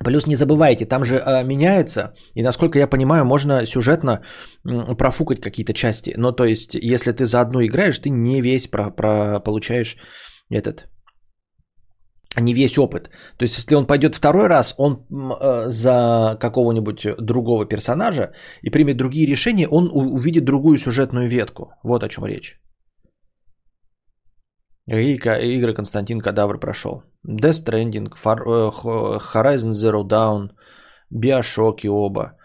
[0.04, 4.12] Плюс не забывайте, там же э, меняется, и насколько я понимаю, можно сюжетно
[4.66, 6.14] э, профукать какие-то части.
[6.18, 9.98] Но то есть, если ты за одну играешь, ты не весь про, про, получаешь
[10.50, 10.88] этот
[12.40, 13.10] не весь опыт.
[13.38, 18.98] То есть, если он пойдет второй раз, он э, за какого-нибудь другого персонажа и примет
[18.98, 21.74] другие решения, он увидит другую сюжетную ветку.
[21.84, 22.58] Вот о чем речь.
[24.88, 25.16] И
[25.58, 27.04] игры Константин Кадавр прошел.
[27.28, 30.52] Death Stranding, Far, uh, Horizon Zero Dawn,
[31.14, 32.38] Bioshock и оба,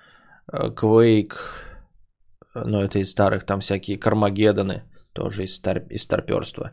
[0.53, 1.37] э, Quake,
[2.55, 6.73] ну это из старых, там всякие Кармагеддоны, тоже из, стар, из старперства.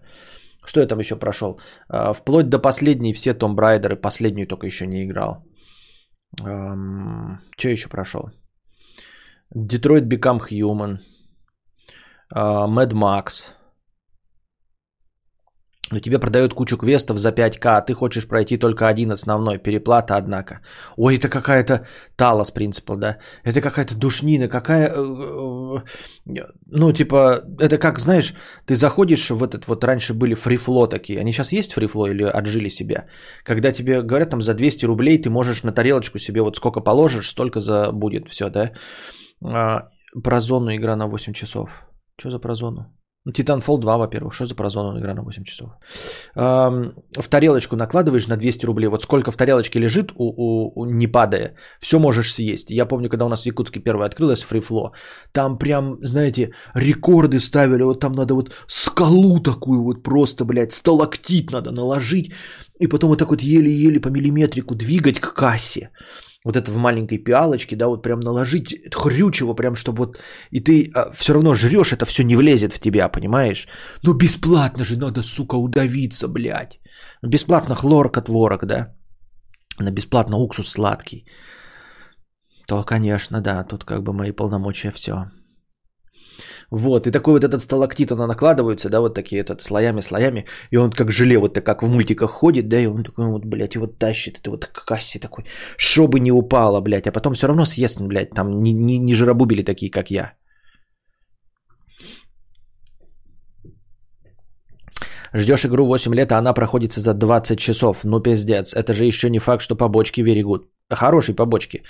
[0.65, 1.60] Что я там еще прошел?
[1.89, 5.45] А, вплоть до последней все Том Брайдеры, последнюю только еще не играл.
[6.38, 8.30] Что еще прошел?
[9.56, 10.97] Detroit Become Human.
[12.34, 13.54] А, Mad Max
[15.93, 20.15] но тебе продают кучу квестов за 5к, а ты хочешь пройти только один основной, переплата,
[20.15, 20.60] однако.
[20.97, 21.86] Ой, это какая-то
[22.17, 23.17] Талос принципал, да?
[23.43, 24.89] Это какая-то душнина, какая...
[24.89, 25.77] Э,
[26.27, 28.34] э, ну, типа, это как, знаешь,
[28.65, 32.69] ты заходишь в этот, вот раньше были фрифло такие, они сейчас есть фрифло или отжили
[32.69, 33.06] себя?
[33.43, 37.29] Когда тебе говорят, там, за 200 рублей ты можешь на тарелочку себе вот сколько положишь,
[37.29, 38.71] столько за будет все, да?
[39.43, 39.88] А,
[40.23, 41.69] про зону игра на 8 часов.
[42.19, 42.86] Что за про зону?
[43.26, 44.34] Ну, Titanfall 2, во-первых.
[44.34, 45.70] Что за прозону игра на 8 часов?
[46.36, 48.90] В тарелочку накладываешь на 200 рублей.
[48.90, 52.72] Вот сколько в тарелочке лежит, у, у, у, не падая, все можешь съесть.
[52.72, 54.92] Я помню, когда у нас в Якутске первое открылось, фрифло,
[55.32, 57.84] там прям, знаете, рекорды ставили.
[57.84, 62.32] Вот там надо вот скалу такую вот просто, блядь, сталактит надо наложить.
[62.80, 65.90] И потом вот так вот еле-еле по миллиметрику двигать к кассе
[66.45, 70.17] вот это в маленькой пиалочке, да, вот прям наложить хрючево, прям чтобы вот,
[70.51, 73.67] и ты а, все равно жрешь, это все не влезет в тебя, понимаешь?
[74.03, 76.79] Но бесплатно же надо, сука, удавиться, блядь.
[77.21, 78.95] Бесплатно хлорка творог, да,
[79.79, 81.25] на бесплатно уксус сладкий.
[82.67, 85.13] То, конечно, да, тут как бы мои полномочия все.
[86.71, 90.91] Вот, и такой вот этот сталактит, она накладывается, да, вот такие этот слоями-слоями, и он
[90.91, 93.99] как желе, вот так как в мультиках ходит, да, и он такой вот, блядь, вот
[93.99, 95.45] тащит, это вот к кассе такой,
[95.77, 99.63] чтобы не упало, блядь, а потом все равно съест, блядь, там не, не, не жиробубили
[99.63, 100.34] такие, как я.
[105.36, 108.03] Ждешь игру 8 лет, а она проходится за 20 часов.
[108.03, 108.75] Ну, пиздец.
[108.75, 110.65] Это же еще не факт, что побочки good.
[110.91, 111.84] Хорошие побочки.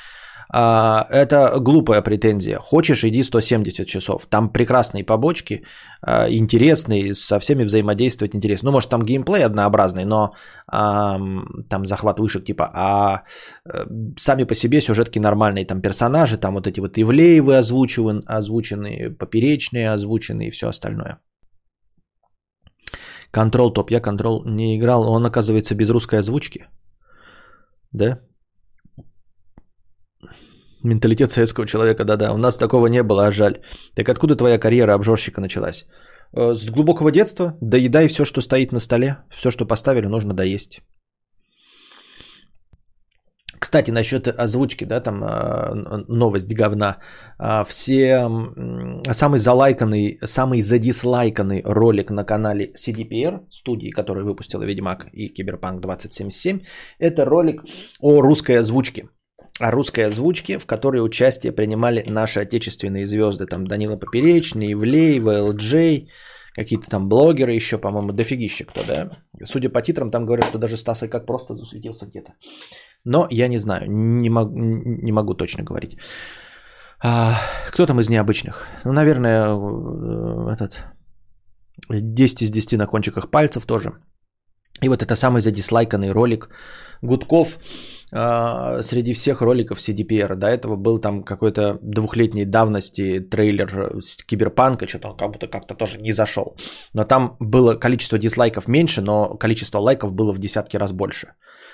[0.49, 2.59] А, это глупая претензия.
[2.59, 4.27] Хочешь, иди 170 часов.
[4.29, 5.63] Там прекрасные побочки,
[6.01, 8.67] а, интересные, со всеми взаимодействовать интересно.
[8.67, 10.33] Ну, может, там геймплей однообразный, но
[10.67, 13.23] там захват вышек типа, а
[13.65, 13.85] э,
[14.17, 19.91] сами по себе сюжетки нормальные, там персонажи, там вот эти вот Ивлеевы озвучены, озвученные, поперечные
[19.91, 21.19] озвученные и все остальное.
[23.33, 23.91] Контрол топ.
[23.91, 25.09] Я контрол не играл.
[25.09, 26.67] Он, оказывается, без русской озвучки.
[27.91, 28.19] Да?
[30.83, 32.33] Менталитет советского человека, да-да.
[32.33, 33.61] У нас такого не было, а жаль.
[33.95, 35.85] Так откуда твоя карьера обжорщика началась?
[36.35, 37.57] Э, с глубокого детства.
[37.61, 39.17] Доедай все, что стоит на столе.
[39.29, 40.81] Все, что поставили, нужно доесть.
[43.59, 46.97] Кстати, насчет озвучки, да, там э, новость говна.
[47.39, 48.29] А, все
[49.11, 56.59] самый залайканный, самый задислайканный ролик на канале CDPR, студии, которая выпустила Ведьмак и Киберпанк 2077,
[56.99, 57.63] это ролик
[58.01, 59.07] о русской озвучке.
[59.59, 63.45] О русской озвучке, в которой участие принимали наши отечественные звезды.
[63.45, 66.09] Там Данила Поперечный, Ивлей, ВЛД,
[66.55, 69.11] какие-то там блогеры еще, по-моему, дофигища кто, да.
[69.43, 72.33] Судя по титрам, там говорят, что даже Стас как просто засветился где-то.
[73.05, 75.97] Но я не знаю, не, мог, не могу точно говорить.
[77.03, 77.35] А,
[77.67, 78.65] кто там из необычных?
[78.85, 80.85] Ну, наверное, э, этот
[81.89, 83.91] 10 из 10 на кончиках пальцев тоже.
[84.83, 86.49] И вот это самый задислайканный ролик
[87.01, 87.57] Гудков
[88.11, 90.35] э, среди всех роликов CDPR.
[90.35, 95.99] До этого был там какой-то двухлетней давности трейлер Киберпанка, что-то он как будто как-то тоже
[95.99, 96.57] не зашел.
[96.93, 101.27] Но там было количество дизлайков меньше, но количество лайков было в десятки раз больше.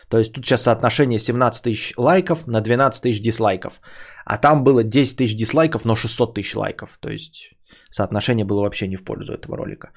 [0.09, 3.81] То есть тут сейчас соотношение 17 тысяч лайков на 12 тысяч дизлайков.
[4.25, 6.97] А там было 10 тысяч дизлайков, но 600 тысяч лайков.
[6.99, 7.53] То есть
[7.89, 9.91] соотношение было вообще не в пользу этого ролика.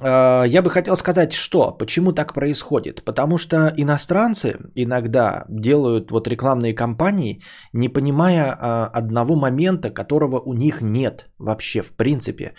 [0.00, 3.04] А, я бы хотел сказать, что, почему так происходит.
[3.04, 10.54] Потому что иностранцы иногда делают вот рекламные кампании, не понимая а, одного момента, которого у
[10.54, 12.54] них нет вообще в принципе.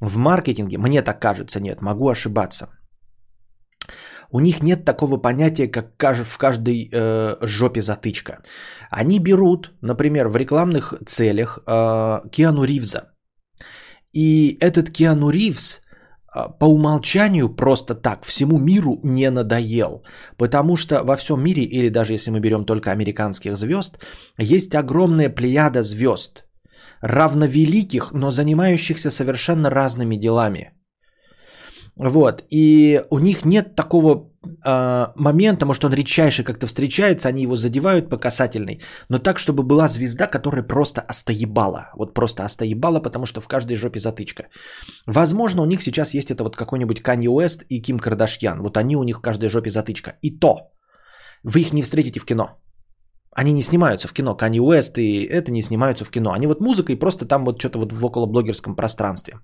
[0.00, 2.68] В маркетинге, мне так кажется, нет, могу ошибаться.
[4.30, 8.38] У них нет такого понятия, как в каждой э, жопе затычка.
[8.90, 13.12] Они берут, например, в рекламных целях э, Киану Ривза.
[14.14, 15.81] И этот Киану Ривз э,
[16.32, 20.02] по умолчанию просто так всему миру не надоел.
[20.36, 23.98] Потому что во всем мире, или даже если мы берем только американских звезд,
[24.38, 26.44] есть огромная плеяда звезд,
[27.00, 30.72] равновеликих, но занимающихся совершенно разными делами–
[31.96, 32.44] вот.
[32.50, 34.30] И у них нет такого
[34.64, 39.62] э, момента, может, он редчайший как-то встречается, они его задевают по касательной, но так, чтобы
[39.62, 41.90] была звезда, которая просто остоебала.
[41.94, 44.48] Вот просто остоебала, потому что в каждой жопе затычка.
[45.06, 48.62] Возможно, у них сейчас есть это вот какой-нибудь Канье Уэст и Ким Кардашьян.
[48.62, 50.16] Вот они у них в каждой жопе затычка.
[50.22, 50.72] И то,
[51.44, 52.58] вы их не встретите в кино.
[53.36, 54.34] Они не снимаются в кино.
[54.34, 56.32] Канье Уэст и это не снимаются в кино.
[56.32, 59.34] Они вот музыкой просто там вот что-то вот в околоблогерском пространстве.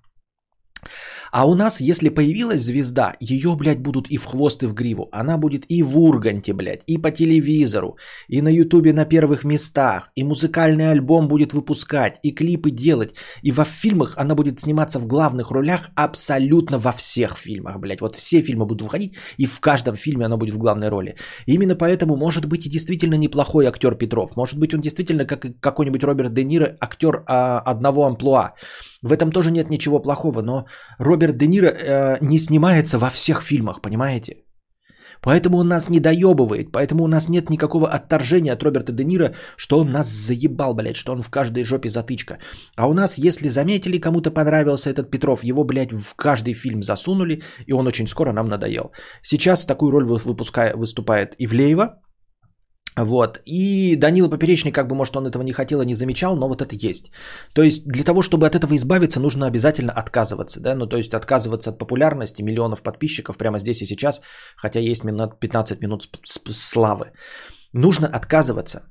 [1.30, 5.08] А у нас, если появилась звезда, ее, блядь, будут и в хвост, и в гриву.
[5.12, 7.96] Она будет и в Урганте, блядь, и по телевизору,
[8.28, 13.52] и на Ютубе на первых местах, и музыкальный альбом будет выпускать, и клипы делать, и
[13.52, 18.00] во фильмах она будет сниматься в главных ролях абсолютно во всех фильмах, блядь.
[18.00, 21.16] Вот все фильмы будут выходить, и в каждом фильме она будет в главной роли.
[21.46, 24.36] Именно поэтому, может быть, и действительно неплохой актер Петров.
[24.36, 28.54] Может быть, он действительно, как какой-нибудь Роберт Де Ниро, актер а, одного амплуа.
[29.02, 30.66] В этом тоже нет ничего плохого, но
[31.18, 34.36] Роберт Де Ниро э, не снимается во всех фильмах, понимаете?
[35.20, 39.34] Поэтому он нас не доебывает, поэтому у нас нет никакого отторжения от Роберта Де Ниро,
[39.56, 42.38] что он нас заебал, блядь, что он в каждой жопе затычка.
[42.76, 47.42] А у нас, если заметили, кому-то понравился этот Петров, его, блядь, в каждый фильм засунули,
[47.66, 48.92] и он очень скоро нам надоел.
[49.22, 52.00] Сейчас такую роль выпускает, выступает Ивлеева,
[53.04, 53.40] вот.
[53.44, 56.62] И Данила Поперечный, как бы, может, он этого не хотел и не замечал, но вот
[56.62, 57.10] это есть.
[57.52, 60.60] То есть для того, чтобы от этого избавиться, нужно обязательно отказываться.
[60.60, 60.74] Да?
[60.74, 64.20] Ну, то есть отказываться от популярности миллионов подписчиков прямо здесь и сейчас,
[64.56, 67.12] хотя есть минут 15 минут славы.
[67.72, 68.82] Нужно отказываться.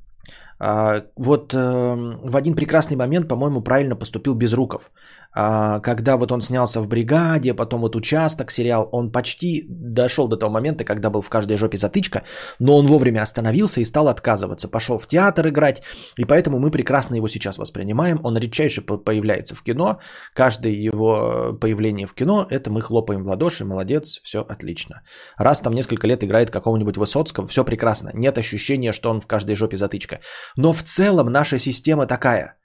[0.60, 4.92] А, вот эм, в один прекрасный момент, по-моему, правильно поступил Безруков.
[5.40, 10.36] А, когда вот он снялся в «Бригаде», потом вот «Участок» сериал, он почти дошел до
[10.36, 12.24] того момента, когда был в каждой жопе затычка,
[12.58, 14.68] но он вовремя остановился и стал отказываться.
[14.68, 15.84] Пошел в театр играть,
[16.18, 18.20] и поэтому мы прекрасно его сейчас воспринимаем.
[18.24, 20.00] Он редчайше появляется в кино.
[20.34, 25.04] Каждое его появление в кино, это мы хлопаем в ладоши, молодец, все отлично.
[25.38, 28.10] Раз там несколько лет играет какого-нибудь Высоцкого, все прекрасно.
[28.16, 30.20] Нет ощущения, что он в каждой жопе затычка.
[30.56, 32.58] Но в целом наша система такая,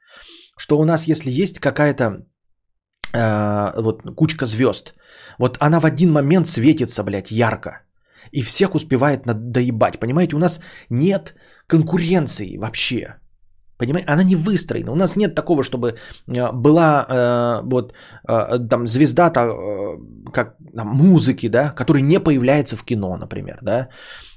[0.57, 2.25] что у нас, если есть какая-то
[3.15, 4.95] э, вот кучка звезд.
[5.39, 7.71] Вот она в один момент светится, блядь, ярко.
[8.33, 9.99] И всех успевает доебать.
[9.99, 11.35] Понимаете, у нас нет
[11.67, 13.17] конкуренции вообще.
[13.79, 14.93] Понимаете, она не выстроена.
[14.93, 15.97] У нас нет такого, чтобы
[16.29, 17.93] э, была э, вот
[18.29, 19.99] э, там звезда, э,
[20.33, 23.89] как там, музыки, да, которая не появляется в кино, например, да,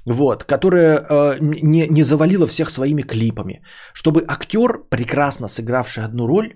[0.06, 3.62] вот, которая э, не, не завалила всех своими клипами.
[3.94, 6.54] Чтобы актер, прекрасно сыгравший одну роль,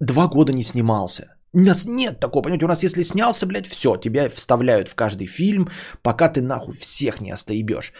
[0.00, 1.36] два года не снимался.
[1.52, 5.26] У нас нет такого, понимаете, у нас если снялся, блядь, все, тебя вставляют в каждый
[5.26, 5.68] фильм,
[6.02, 7.92] пока ты нахуй всех не остоебешь.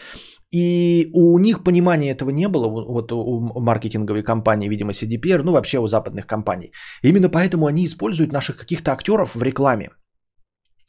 [0.51, 5.79] И у них понимания этого не было, вот у маркетинговой компании, видимо, CDPR, ну вообще
[5.79, 6.71] у западных компаний.
[7.03, 9.91] Именно поэтому они используют наших каких-то актеров в рекламе.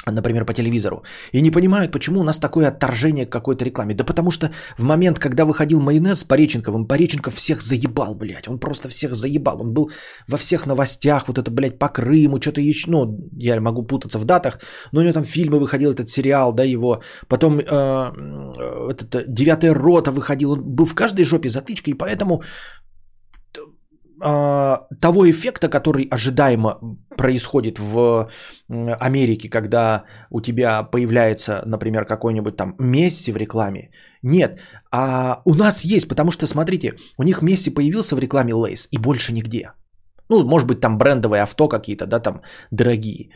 [0.07, 3.95] Например, по телевизору, и не понимают, почему у нас такое отторжение к какой-то рекламе.
[3.95, 8.49] Да потому что в момент, когда выходил майонез с Пореченковым, Пореченков всех заебал, блядь.
[8.49, 9.61] Он просто всех заебал.
[9.61, 9.91] Он был
[10.29, 12.91] во всех новостях, вот это, блядь, по Крыму, что-то еще.
[12.91, 14.59] Ну, я могу путаться в датах,
[14.93, 17.03] но у него там фильмы выходил, этот сериал, да, его.
[17.29, 17.65] Потом э,
[18.91, 20.53] этот, «Девятая рота» выходил.
[20.53, 22.43] Он был в каждой жопе затычка, и поэтому
[24.23, 26.79] того эффекта, который ожидаемо
[27.17, 28.29] происходит в
[28.69, 33.91] Америке, когда у тебя появляется, например, какой-нибудь там Месси в рекламе,
[34.23, 34.61] нет.
[34.93, 38.99] А у нас есть, потому что, смотрите, у них Месси появился в рекламе Лейс и
[38.99, 39.73] больше нигде.
[40.29, 43.31] Ну, может быть, там брендовые авто какие-то, да, там дорогие.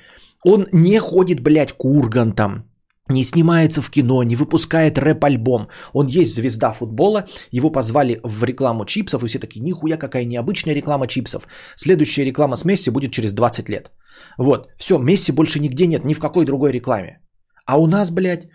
[0.44, 2.70] Он не ходит, блядь, к Ургантам,
[3.08, 5.68] не снимается в кино, не выпускает рэп-альбом.
[5.92, 10.74] Он есть звезда футбола, его позвали в рекламу чипсов, и все такие, нихуя какая необычная
[10.74, 11.46] реклама чипсов.
[11.76, 13.90] Следующая реклама с Месси будет через 20 лет.
[14.38, 17.20] Вот, все, Месси больше нигде нет, ни в какой другой рекламе.
[17.66, 18.46] А у нас, блядь,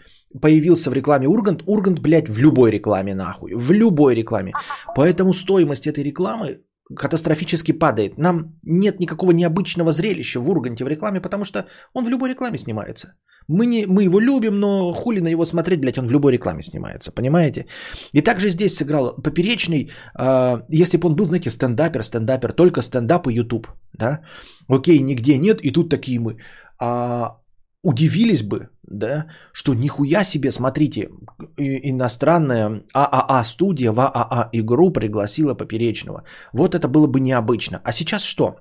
[0.42, 4.54] появился в рекламе Ургант, Ургант, блядь, в любой рекламе нахуй, в любой рекламе.
[4.96, 6.58] Поэтому стоимость этой рекламы
[6.96, 8.18] катастрофически падает.
[8.18, 12.58] Нам нет никакого необычного зрелища в Урганте в рекламе, потому что он в любой рекламе
[12.58, 13.14] снимается.
[13.48, 16.62] Мы, не, мы его любим, но хули на него смотреть, блядь, он в любой рекламе
[16.62, 17.66] снимается, понимаете?
[18.14, 23.28] И также здесь сыграл Поперечный, э, если бы он был, знаете, стендапер, стендапер, только стендап
[23.28, 24.22] и YouTube, да?
[24.68, 26.38] Окей, нигде нет, и тут такие мы.
[26.80, 27.41] А,
[27.84, 31.10] удивились бы, да, что нихуя себе, смотрите,
[31.58, 36.24] иностранная ААА студия в ААА игру пригласила Поперечного.
[36.54, 37.82] Вот это было бы необычно.
[37.84, 38.56] А сейчас что?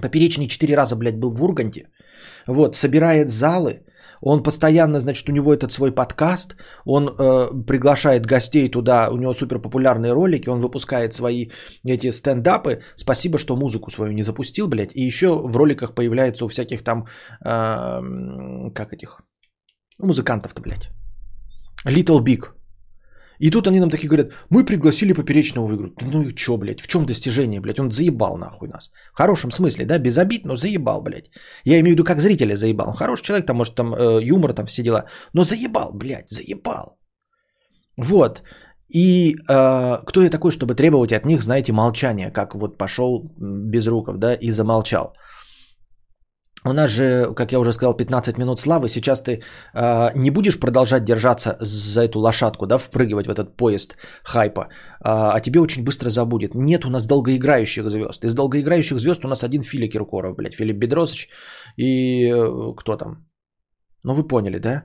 [0.00, 1.88] Поперечный четыре раза, блядь, был в Урганте.
[2.46, 3.84] Вот, собирает залы,
[4.20, 9.34] он постоянно, значит, у него этот свой подкаст, он э, приглашает гостей туда, у него
[9.34, 11.50] супер популярные ролики, он выпускает свои
[11.84, 12.82] эти стендапы.
[12.96, 14.94] Спасибо, что музыку свою не запустил, блядь.
[14.94, 17.06] И еще в роликах появляется у всяких там,
[17.44, 19.20] э, как этих,
[19.98, 20.90] музыкантов-то, блядь.
[21.86, 22.44] Little Big.
[23.38, 25.90] И тут они нам такие говорят, мы пригласили Поперечного в игру.
[26.02, 27.80] Ну и чё, блядь, в чем достижение, блядь?
[27.80, 28.90] Он заебал нахуй нас.
[29.12, 31.30] В хорошем смысле, да, без обид, но заебал, блядь.
[31.64, 32.88] Я имею в виду, как зрителя заебал.
[32.88, 35.04] Он хороший человек, там, может, там э, юмор, там все дела.
[35.32, 36.98] Но заебал, блядь, заебал.
[37.96, 38.42] Вот.
[38.94, 43.86] И э, кто я такой, чтобы требовать от них, знаете, молчания, как вот пошел без
[43.86, 45.14] руков, да, и замолчал.
[46.68, 48.88] У нас же, как я уже сказал, 15 минут славы.
[48.88, 49.32] Сейчас ты
[49.74, 54.66] э, не будешь продолжать держаться за эту лошадку, да, впрыгивать в этот поезд хайпа, э,
[55.04, 56.54] а тебе очень быстро забудет.
[56.54, 58.24] Нет у нас долгоиграющих звезд.
[58.24, 61.28] Из долгоиграющих звезд у нас один Филипп Киркоров, блядь, Филипп Бедросович
[61.76, 63.26] и э, кто там?
[64.02, 64.82] Ну вы поняли, да?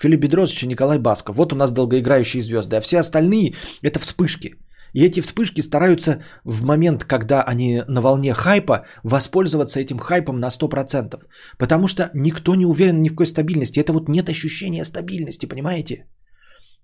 [0.00, 1.36] Филипп Бедросович и Николай Басков.
[1.36, 2.76] Вот у нас долгоиграющие звезды.
[2.76, 4.54] А все остальные это вспышки.
[4.92, 10.48] И эти вспышки стараются в момент, когда они на волне хайпа, воспользоваться этим хайпом на
[10.48, 11.20] 100%.
[11.58, 13.80] Потому что никто не уверен ни в какой стабильности.
[13.80, 16.06] Это вот нет ощущения стабильности, понимаете?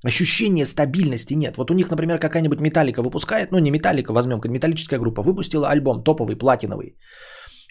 [0.07, 1.57] Ощущения стабильности нет.
[1.57, 6.05] Вот у них, например, какая-нибудь металлика выпускает, ну не металлика, возьмем, металлическая группа, выпустила альбом
[6.05, 6.97] топовый, платиновый.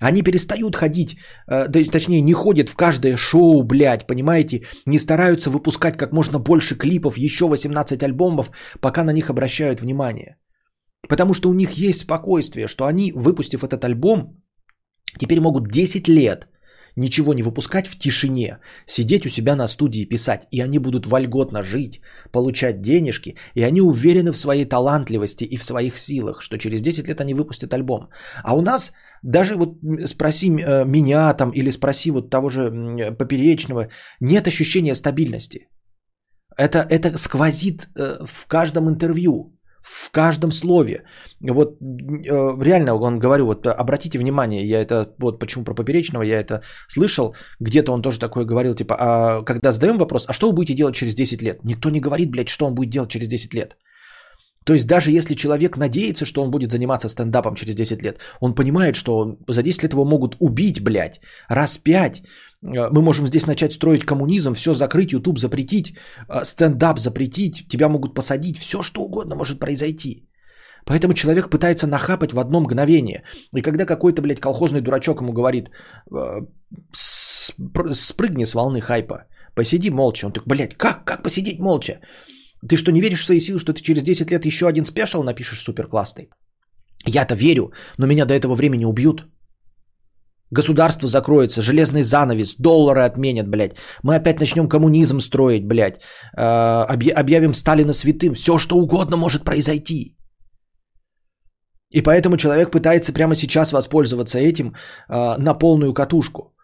[0.04, 4.64] Они перестают ходить, э, точнее не ходят в каждое шоу, блядь, понимаете?
[4.86, 8.52] Не стараются выпускать как можно больше клипов, еще 18 альбомов,
[8.82, 10.36] пока на них обращают внимание.
[11.08, 14.44] Потому что у них есть спокойствие, что они, выпустив этот альбом,
[15.20, 16.48] теперь могут 10 лет
[16.96, 21.64] ничего не выпускать в тишине, сидеть у себя на студии писать, и они будут вольготно
[21.64, 22.02] жить,
[22.32, 27.08] получать денежки, и они уверены в своей талантливости и в своих силах, что через 10
[27.08, 28.10] лет они выпустят альбом.
[28.44, 28.92] А у нас
[29.24, 32.72] даже вот спроси э, меня там или спроси вот того же
[33.18, 33.90] Поперечного,
[34.22, 35.68] нет ощущения стабильности.
[36.58, 39.54] Это, это сквозит э, в каждом интервью
[39.84, 41.04] в каждом слове.
[41.42, 46.40] Вот э, реально он говорю, вот обратите внимание, я это, вот почему про Поперечного, я
[46.40, 50.54] это слышал, где-то он тоже такое говорил, типа, а когда задаем вопрос, а что вы
[50.54, 51.64] будете делать через 10 лет?
[51.64, 53.76] Никто не говорит, блядь, что он будет делать через 10 лет.
[54.64, 58.56] То есть даже если человек надеется, что он будет заниматься стендапом через 10 лет, он
[58.56, 62.24] понимает, что за 10 лет его могут убить, блядь, раз 5,
[62.64, 65.94] Э, мы можем здесь начать строить коммунизм, все закрыть, YouTube запретить,
[66.30, 70.28] э, стендап запретить, тебя могут посадить, все что угодно может произойти.
[70.86, 73.24] Поэтому человек пытается нахапать в одно мгновение.
[73.56, 75.70] И когда какой-то, блядь, колхозный дурачок ему говорит,
[76.12, 76.42] «Э,
[76.92, 80.26] спрыгни с волны хайпа, посиди молча.
[80.26, 82.00] Он так, блядь, как, как посидеть молча?
[82.70, 85.24] Ты что, не веришь в свои силы, что ты через 10 лет еще один спешл
[85.24, 86.30] напишешь супер классный?
[87.06, 89.26] Я-то верю, но меня до этого времени убьют.
[90.52, 93.76] Государство закроется, железный занавес, доллары отменят, блядь.
[94.04, 96.00] Мы опять начнем коммунизм строить, блядь.
[96.38, 96.86] Э,
[97.16, 98.34] объявим Сталина святым.
[98.34, 100.16] Все, что угодно может произойти.
[101.92, 104.68] И поэтому человек пытается прямо сейчас воспользоваться этим
[105.10, 106.56] э, на полную катушку.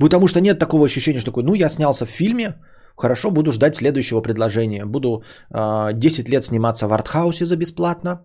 [0.00, 2.56] Потому что нет такого ощущения, что такой, ну, я снялся в фильме,
[2.96, 4.84] хорошо, буду ждать следующего предложения.
[4.84, 8.24] Буду э, а, 10 лет сниматься в артхаусе за бесплатно,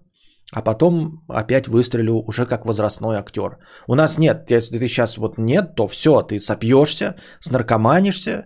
[0.52, 3.58] а потом опять выстрелю уже как возрастной актер.
[3.88, 8.46] У нас нет, если ты сейчас вот нет, то все, ты сопьешься, снаркоманишься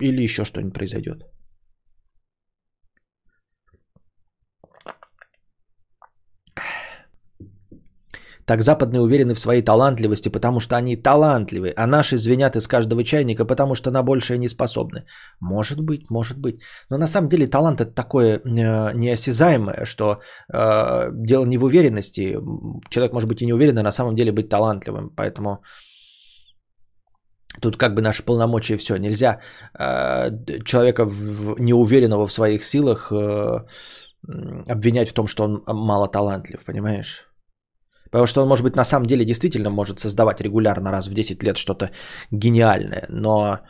[0.00, 1.22] или еще что-нибудь произойдет.
[8.46, 13.02] Так западные уверены в своей талантливости, потому что они талантливы, а наши звенят из каждого
[13.02, 15.04] чайника, потому что на большее не способны.
[15.40, 16.60] Может быть, может быть.
[16.90, 20.20] Но на самом деле талант это такое э, неосязаемое, что
[20.52, 22.38] э, дело не в уверенности.
[22.88, 25.10] Человек может быть и не уверен, а на самом деле быть талантливым.
[25.16, 25.62] Поэтому
[27.60, 28.96] Тут как бы наши полномочия все.
[28.96, 29.40] Нельзя
[29.78, 30.30] э,
[30.64, 33.64] человека в, неуверенного в своих силах э,
[34.68, 37.26] обвинять в том, что он мало талантлив, понимаешь?
[38.10, 41.42] Потому что он, может быть, на самом деле действительно может создавать регулярно раз в 10
[41.42, 41.90] лет что-то
[42.30, 43.06] гениальное.
[43.08, 43.60] Но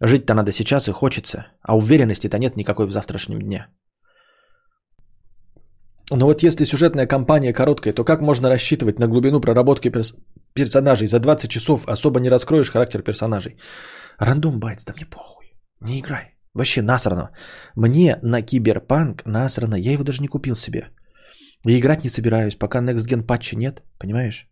[0.00, 1.46] жить-то надо сейчас и хочется.
[1.62, 3.66] А уверенности-то нет никакой в завтрашнем дне.
[6.10, 10.14] Но вот если сюжетная кампания короткая, то как можно рассчитывать на глубину проработки перс-
[10.54, 11.08] персонажей?
[11.08, 13.56] За 20 часов особо не раскроешь характер персонажей.
[14.18, 15.46] Рандом байтс, да мне похуй.
[15.80, 16.36] Не играй.
[16.54, 17.30] Вообще насрано.
[17.74, 19.74] Мне на киберпанк насрано.
[19.74, 20.90] Я его даже не купил себе.
[21.66, 24.48] И играть не собираюсь, пока Next Gen патча нет, понимаешь?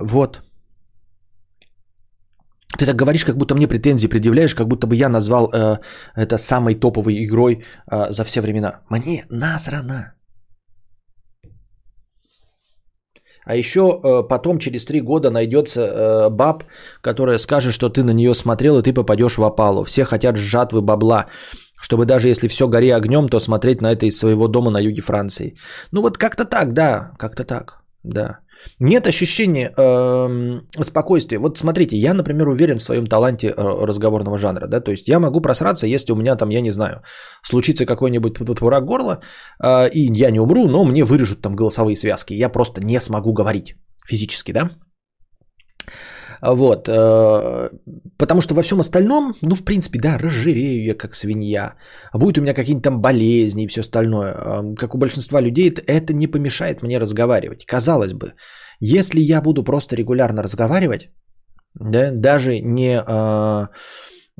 [0.00, 0.42] Вот.
[2.78, 5.78] Ты так говоришь, как будто мне претензии предъявляешь, как будто бы я назвал э,
[6.14, 8.80] это самой топовой игрой э, за все времена.
[8.88, 10.17] Мне насрано.
[13.48, 16.64] А еще э, потом, через три года, найдется э, баб,
[17.00, 19.84] которая скажет, что ты на нее смотрел, и ты попадешь в опалу.
[19.84, 21.26] Все хотят жатвы бабла,
[21.80, 25.00] чтобы даже если все гори огнем, то смотреть на это из своего дома на юге
[25.00, 25.54] Франции.
[25.92, 28.38] Ну вот как-то так, да, как-то так, да.
[28.78, 31.38] Нет ощущения э, спокойствия.
[31.38, 35.18] Вот смотрите, я, например, уверен в своем таланте э, разговорного жанра, да, то есть я
[35.18, 37.02] могу просраться, если у меня там, я не знаю,
[37.42, 39.20] случится какой-нибудь враг горла,
[39.62, 43.32] э, и я не умру, но мне вырежут там голосовые связки, я просто не смогу
[43.32, 44.70] говорить физически, да.
[46.42, 47.70] Вот, э,
[48.16, 51.74] потому что во всем остальном, ну, в принципе, да, разжирею я как свинья,
[52.14, 54.32] будет у меня какие-нибудь там болезни и все остальное.
[54.32, 57.66] Э, как у большинства людей, это, это не помешает мне разговаривать.
[57.66, 58.34] Казалось бы,
[58.80, 61.10] если я буду просто регулярно разговаривать,
[61.74, 63.66] да, даже не э,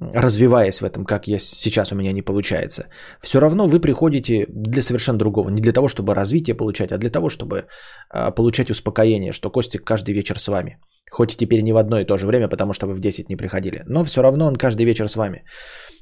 [0.01, 2.89] развиваясь в этом, как я сейчас у меня не получается,
[3.21, 5.51] все равно вы приходите для совершенно другого.
[5.51, 7.67] Не для того, чтобы развитие получать, а для того, чтобы
[8.15, 10.79] э, получать успокоение, что Костик каждый вечер с вами.
[11.11, 13.29] Хоть и теперь не в одно и то же время, потому что вы в 10
[13.29, 13.83] не приходили.
[13.87, 15.45] Но все равно он каждый вечер с вами.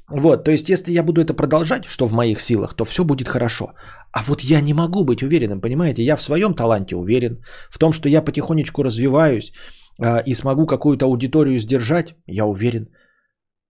[0.09, 3.27] Вот, то есть если я буду это продолжать, что в моих силах, то все будет
[3.27, 3.73] хорошо.
[4.13, 6.03] А вот я не могу быть уверенным, понимаете?
[6.03, 7.43] Я в своем таланте уверен.
[7.69, 9.51] В том, что я потихонечку развиваюсь
[9.99, 12.87] э, и смогу какую-то аудиторию сдержать, я уверен.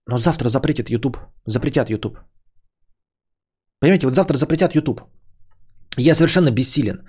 [0.07, 1.17] Но завтра запретят YouTube.
[1.45, 2.17] Запретят YouTube.
[3.79, 5.01] Понимаете, вот завтра запретят YouTube.
[5.97, 7.01] Я совершенно бессилен.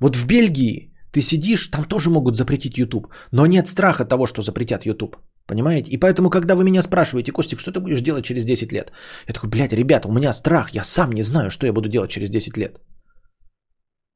[0.00, 3.06] Вот в Бельгии ты сидишь, там тоже могут запретить YouTube.
[3.32, 5.16] Но нет страха того, что запретят YouTube.
[5.46, 5.90] Понимаете?
[5.90, 8.92] И поэтому, когда вы меня спрашиваете, Костик, что ты будешь делать через 10 лет?
[9.28, 12.10] Я такой, блядь, ребята, у меня страх, я сам не знаю, что я буду делать
[12.10, 12.80] через 10 лет.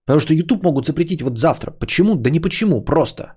[0.06, 1.70] Потому что YouTube могут запретить вот завтра.
[1.70, 2.16] Почему?
[2.16, 3.36] Да не почему, просто.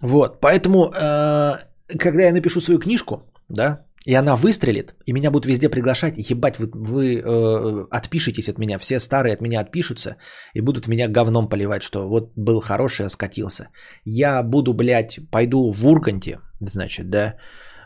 [0.00, 1.56] Вот, поэтому, э,
[1.98, 6.58] когда я напишу свою книжку, да, и она выстрелит, и меня будут везде приглашать, ебать,
[6.58, 10.16] вы, вы э, отпишитесь от меня, все старые от меня отпишутся
[10.54, 13.68] и будут меня говном поливать, что вот был хороший, а скатился.
[14.06, 17.34] Я буду, блядь, пойду в Урганте, значит, да,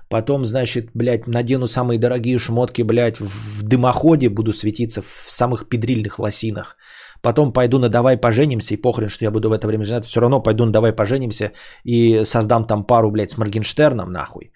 [0.09, 6.21] потом, значит, блядь, надену самые дорогие шмотки, блядь, в дымоходе буду светиться в самых педрильных
[6.21, 6.77] лосинах.
[7.21, 10.05] Потом пойду на «Давай поженимся» и похрен, что я буду в это время женат.
[10.05, 11.51] Все равно пойду на «Давай поженимся»
[11.85, 14.53] и создам там пару, блядь, с Моргенштерном, нахуй.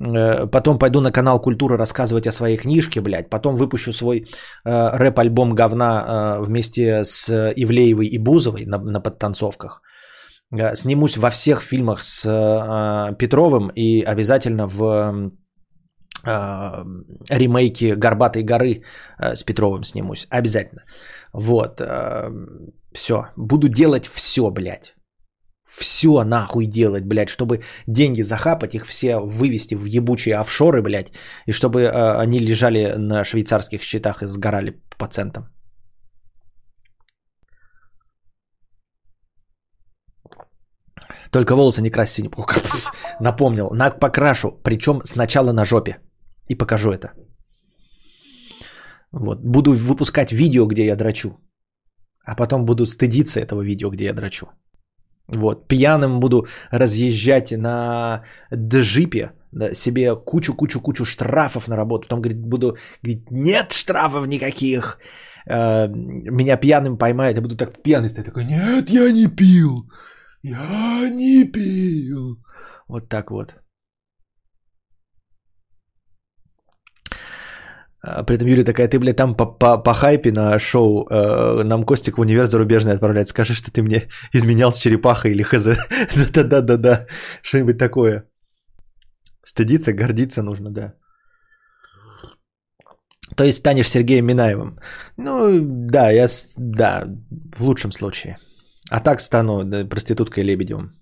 [0.00, 3.30] Э, потом пойду на канал Культура рассказывать о своей книжке, блядь.
[3.30, 4.26] Потом выпущу свой э,
[4.64, 9.82] рэп-альбом говна э, вместе с Ивлеевой и Бузовой на, на подтанцовках.
[10.52, 14.82] Э, снимусь во всех фильмах с э, Петровым и обязательно в
[16.24, 16.84] э,
[17.30, 18.82] ремейке «Горбатой горы»
[19.18, 20.26] э, с Петровым снимусь.
[20.30, 20.82] Обязательно.
[21.32, 21.80] Вот.
[21.80, 22.30] Э,
[22.92, 23.26] все.
[23.36, 24.97] Буду делать все, блядь
[25.68, 31.12] все нахуй делать, блядь, чтобы деньги захапать, их все вывести в ебучие офшоры, блядь,
[31.46, 35.48] и чтобы э, они лежали на швейцарских счетах и сгорали по центам.
[41.30, 42.32] Только волосы не крась синим.
[43.20, 45.98] Напомнил, на покрашу, причем сначала на жопе.
[46.48, 47.12] И покажу это.
[49.12, 49.40] Вот.
[49.44, 51.38] Буду выпускать видео, где я драчу.
[52.24, 54.46] А потом буду стыдиться этого видео, где я драчу.
[55.28, 55.68] Вот.
[55.68, 58.22] Пьяным буду разъезжать на
[58.54, 62.08] джипе, да, себе кучу-кучу-кучу штрафов на работу.
[62.08, 64.98] Потом, говорит, буду говорить, нет штрафов никаких.
[65.46, 68.26] Э, меня пьяным поймают, я буду так пьяный стоять.
[68.26, 69.90] Такой, нет, я не пил.
[70.42, 72.38] Я не пил.
[72.88, 73.54] Вот так вот.
[78.26, 81.84] При этом Юля такая, ты, блядь, там по, по, по хайпе на шоу э, нам
[81.84, 83.28] Костик в универ зарубежный отправляет.
[83.28, 85.64] Скажи, что ты мне изменял с черепахой или хз.
[86.16, 87.06] Да-да-да-да-да.
[87.42, 88.24] Что-нибудь такое.
[89.44, 90.94] Стыдиться, гордиться нужно, да.
[93.36, 94.78] То есть станешь Сергеем Минаевым.
[95.16, 97.04] Ну, да, я, да,
[97.56, 98.38] в лучшем случае.
[98.90, 100.98] А так стану проституткой Лебедевым.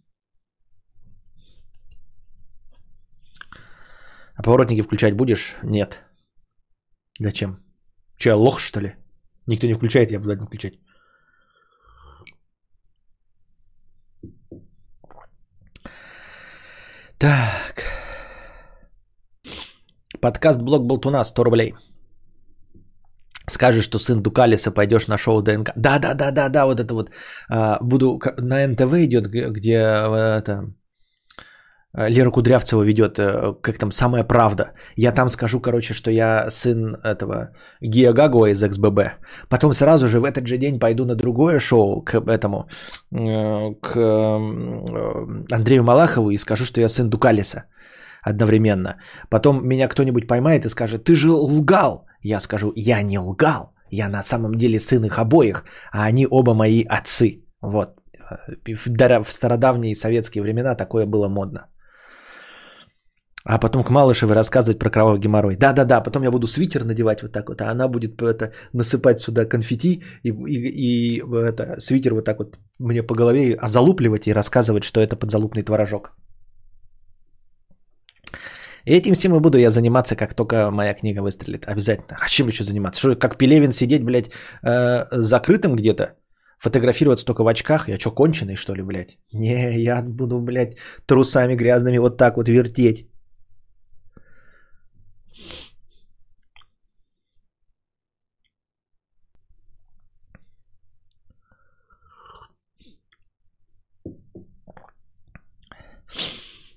[4.37, 5.57] А поворотники включать будешь?
[5.63, 6.06] Нет.
[7.21, 7.57] Зачем?
[8.17, 8.95] Че, я лох, что ли?
[9.47, 10.75] Никто не включает, я буду не включать.
[17.19, 17.85] Так.
[20.21, 21.75] Подкаст Блог Болтуна 100 рублей.
[23.49, 25.71] Скажешь, что сын Дукалиса, пойдешь на шоу ДНК.
[25.77, 27.11] Да, да, да, да, да, вот это вот.
[27.49, 30.86] А, буду на НТВ идет, где это Э,
[31.97, 34.73] Лера Кудрявцева ведет, э, как там, «Самая правда».
[34.97, 39.13] Я там скажу, короче, что я сын этого Гия Гагуа из XBB.
[39.49, 42.69] Потом сразу же в этот же день пойду на другое шоу к этому,
[43.13, 43.97] э, к
[45.51, 47.65] Андрею Малахову и скажу, что я сын Дукалиса
[48.23, 48.97] одновременно.
[49.31, 52.07] Потом меня кто-нибудь поймает и скажет, ты же лгал.
[52.21, 53.75] Я скажу, я не лгал.
[53.91, 57.45] Я на самом деле сын их обоих, а они оба мои отцы.
[57.63, 57.89] Вот.
[58.67, 61.69] В стародавние советские времена такое было модно.
[63.49, 65.57] А потом к Малышевой рассказывать про кровавый геморрой.
[65.57, 69.45] Да-да-да, потом я буду свитер надевать вот так вот, а она будет это, насыпать сюда
[69.45, 74.83] конфетти и, и, и это, свитер вот так вот мне по голове залупливать и рассказывать,
[74.83, 76.11] что это подзалупный творожок.
[78.85, 81.69] Этим всем и буду я заниматься, как только моя книга выстрелит.
[81.69, 82.17] Обязательно.
[82.21, 83.01] А чем еще заниматься?
[83.01, 84.31] Что, как Пелевин сидеть, блядь,
[84.63, 86.15] э, закрытым где-то?
[86.59, 87.89] Фотографироваться только в очках?
[87.89, 89.19] Я что, конченый, что ли, блядь?
[89.33, 90.77] Не, я буду, блядь,
[91.07, 93.09] трусами грязными вот так вот вертеть.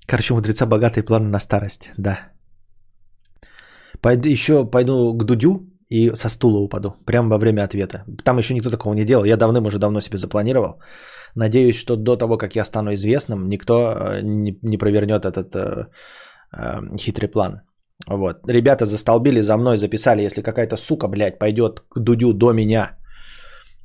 [0.10, 2.18] Короче, у мудреца богатые планы на старость, да.
[4.01, 8.03] Пойду, еще пойду к Дудю и со стула упаду, прямо во время ответа.
[8.24, 10.82] Там еще никто такого не делал, я давным уже давно себе запланировал.
[11.36, 15.88] Надеюсь, что до того, как я стану известным, никто э, не, не провернет этот э,
[16.57, 17.62] э, хитрый план.
[18.07, 18.38] Вот.
[18.47, 22.99] Ребята застолбили за мной, записали, если какая-то сука, блядь, пойдет к Дудю до меня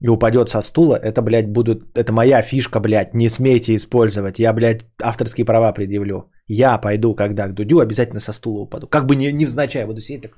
[0.05, 4.39] и упадет со стула, это, блядь, будут, это моя фишка, блядь, не смейте использовать.
[4.39, 6.31] Я, блядь, авторские права предъявлю.
[6.47, 8.87] Я пойду, когда к Дудю, обязательно со стула упаду.
[8.87, 10.33] Как бы не, невзначай буду сидеть так,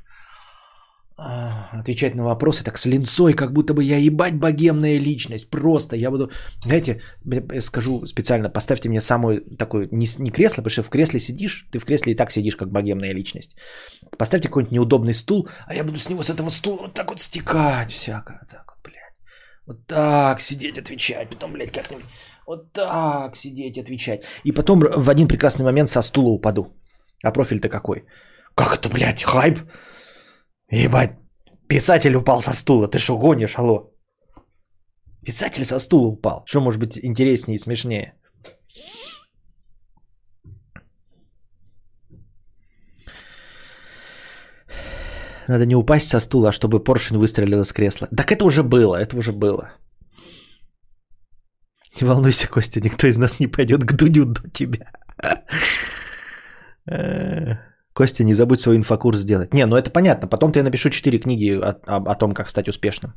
[1.17, 5.51] а, отвечать на вопросы так с линцой, как будто бы я ебать богемная личность.
[5.51, 6.31] Просто я буду,
[6.64, 11.19] знаете, я скажу специально, поставьте мне самую такую, не, не кресло, потому что в кресле
[11.19, 13.57] сидишь, ты в кресле и так сидишь как богемная личность.
[14.17, 17.21] Поставьте какой-нибудь неудобный стул, а я буду с него, с этого стула вот так вот
[17.21, 18.47] стекать всякое.
[18.49, 18.66] Так.
[19.67, 21.31] Вот так сидеть, отвечать.
[21.31, 22.05] Потом, блядь, как-нибудь
[22.47, 24.25] вот так сидеть, отвечать.
[24.45, 26.67] И потом в один прекрасный момент со стула упаду.
[27.25, 28.05] А профиль-то какой?
[28.55, 29.59] Как это, блядь, хайп?
[30.71, 31.17] Ебать,
[31.69, 32.89] писатель упал со стула.
[32.89, 33.93] Ты что, гонишь, алло?
[35.25, 36.43] Писатель со стула упал.
[36.47, 38.14] Что может быть интереснее и смешнее?
[45.49, 48.09] Надо не упасть со стула, чтобы поршень выстрелил из кресла.
[48.16, 49.70] Так это уже было, это уже было.
[52.01, 54.86] Не волнуйся, Костя, никто из нас не пойдет к Дудю до тебя.
[57.92, 59.55] Костя, не забудь свой инфокурс сделать.
[59.55, 60.28] Не, ну это понятно.
[60.28, 63.14] Потом я напишу 4 книги о, о, о том, как стать успешным.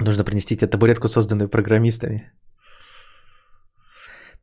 [0.00, 2.32] Нужно принести тебе табуретку, созданную программистами.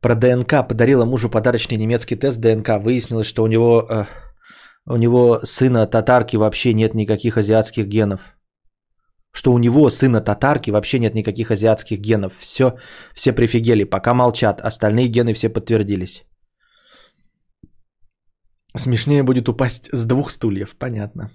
[0.00, 2.78] Про ДНК подарила мужу подарочный немецкий тест ДНК.
[2.80, 4.06] Выяснилось, что у него, э,
[4.86, 8.20] у него сына татарки вообще нет никаких азиатских генов.
[9.32, 12.32] Что у него сына татарки вообще нет никаких азиатских генов.
[12.38, 12.78] Все,
[13.14, 14.60] все прифигели, пока молчат.
[14.60, 16.24] Остальные гены все подтвердились.
[18.76, 21.30] Смешнее будет упасть с двух стульев, понятно.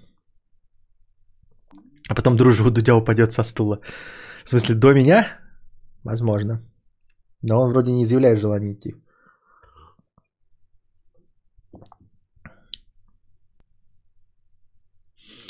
[2.08, 3.80] А потом дружу Дудя упадет со стула.
[4.44, 5.38] В смысле, до меня?
[6.04, 6.62] Возможно.
[7.46, 8.94] Но он вроде не изъявляет желания идти.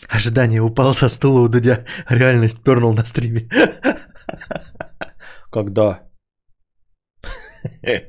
[0.08, 1.84] Ожидание упал со стула у Дудя.
[2.08, 3.48] Реальность пернул на стриме.
[5.52, 6.02] Когда?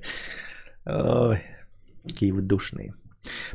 [0.85, 1.43] Ой,
[2.03, 2.93] какие вы душные.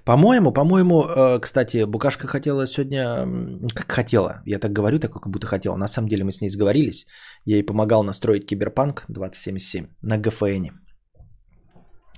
[0.04, 3.26] По-моему, по-моему, э, кстати, Букашка хотела сегодня...
[3.74, 4.42] Как хотела?
[4.46, 5.76] Я так говорю, так как будто хотела.
[5.76, 7.06] На самом деле мы с ней сговорились.
[7.44, 10.66] Я ей помогал настроить Киберпанк 2077 на ГФН.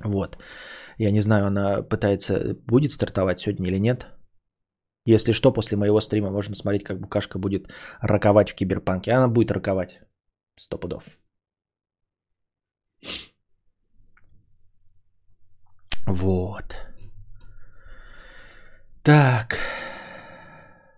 [0.04, 0.38] Вот.
[0.98, 2.56] Я не знаю, она пытается...
[2.66, 4.06] Будет стартовать сегодня или нет.
[5.04, 9.12] Если что, после моего стрима можно смотреть, как Букашка будет роковать в Киберпанке.
[9.12, 10.00] Она будет роковать.
[10.56, 11.18] Сто пудов.
[16.06, 16.91] Вот.
[19.02, 19.58] Так.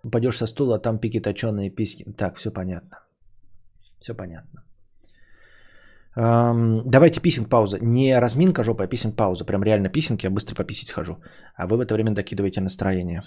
[0.05, 2.05] Упадешь со стула, а там пики точеные письки.
[2.16, 2.98] Так, все понятно.
[4.00, 4.62] Все понятно.
[6.16, 7.78] Эм, давайте писинг пауза.
[7.80, 9.44] Не разминка жопа, а писинг пауза.
[9.44, 11.18] Прям реально писинг, я быстро пописить схожу.
[11.57, 13.22] А вы в это время докидываете настроение.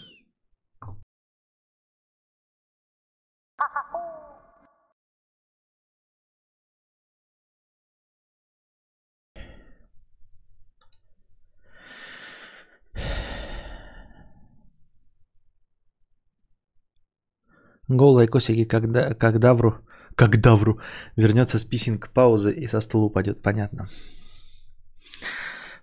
[17.88, 19.76] Голые косики, когда, когда вру,
[20.16, 20.80] когда вру,
[21.16, 23.90] вернется с писинг паузы и со стула упадет, понятно.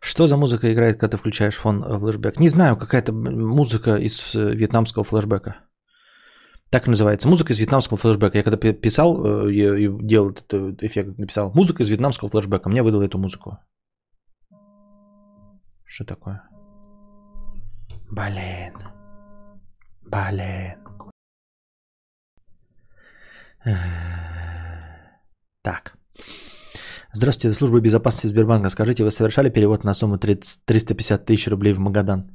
[0.01, 2.39] Что за музыка играет, когда ты включаешь фон э, флешбэк?
[2.39, 5.57] Не знаю, какая-то музыка из э, вьетнамского флешбэка.
[6.69, 7.27] Так называется.
[7.27, 8.37] Музыка из вьетнамского флешбэка.
[8.37, 12.69] Я когда писал, э, я делал этот эффект, написал музыка из вьетнамского флешбэка.
[12.69, 13.59] Мне выдал эту музыку.
[15.87, 16.43] Что такое?
[18.11, 18.75] Блин.
[20.03, 20.75] Блин.
[25.63, 25.95] Так.
[27.13, 28.69] Здравствуйте, служба безопасности Сбербанка.
[28.71, 32.31] Скажите, вы совершали перевод на сумму 30, 350 тысяч рублей в Магадан?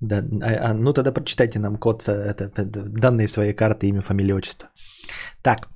[0.00, 4.34] Да, а, а, ну тогда прочитайте нам код, это, это, данные своей карты, имя, фамилия,
[4.34, 4.68] отчество.
[5.42, 5.68] Так.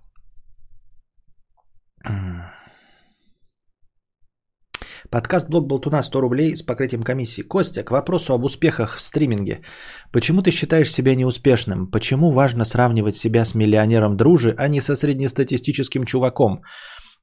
[5.11, 7.41] Подкаст «Блог Болтуна» 100 рублей с покрытием комиссии.
[7.41, 9.61] Костя, к вопросу об успехах в стриминге.
[10.13, 11.91] Почему ты считаешь себя неуспешным?
[11.91, 16.61] Почему важно сравнивать себя с миллионером дружи, а не со среднестатистическим чуваком?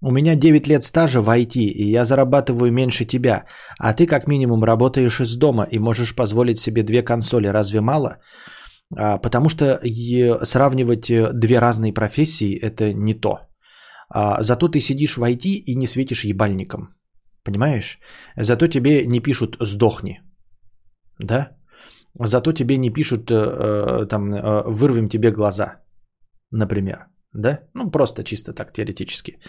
[0.01, 3.45] У меня 9 лет стажа в IT, и я зарабатываю меньше тебя,
[3.77, 7.49] а ты как минимум работаешь из дома и можешь позволить себе две консоли.
[7.49, 8.17] Разве мало?
[8.97, 9.79] А, потому что
[10.43, 13.41] сравнивать э, две разные профессии– это не то.
[14.09, 16.94] А, зато ты сидишь в IT и не светишь ебальником.
[17.45, 17.99] Понимаешь?
[18.37, 20.19] Зато тебе не пишут «сдохни».
[21.19, 21.51] Да?
[22.19, 25.75] Зато тебе не пишут э, э, там э, «вырвем тебе глаза»,
[26.51, 26.97] например.
[27.33, 27.59] Да?
[27.73, 29.39] Ну, просто чисто так теоретически.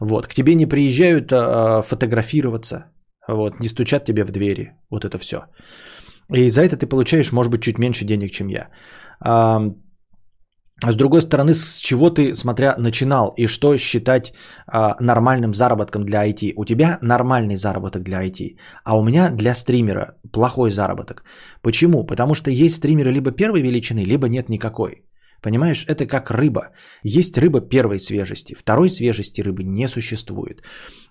[0.00, 0.26] Вот.
[0.26, 1.30] К тебе не приезжают
[1.86, 2.84] фотографироваться.
[3.28, 3.60] Вот.
[3.60, 4.72] Не стучат тебе в двери.
[4.90, 5.46] Вот это все.
[6.32, 8.68] И за это ты получаешь, может быть, чуть меньше денег, чем я.
[10.90, 14.32] С другой стороны, с чего ты, смотря, начинал и что считать
[14.66, 16.54] а, нормальным заработком для IT?
[16.56, 21.22] У тебя нормальный заработок для IT, а у меня для стримера плохой заработок.
[21.62, 22.04] Почему?
[22.04, 25.04] Потому что есть стримеры либо первой величины, либо нет никакой.
[25.42, 26.70] Понимаешь, это как рыба.
[27.02, 30.62] Есть рыба первой свежести, второй свежести рыбы не существует.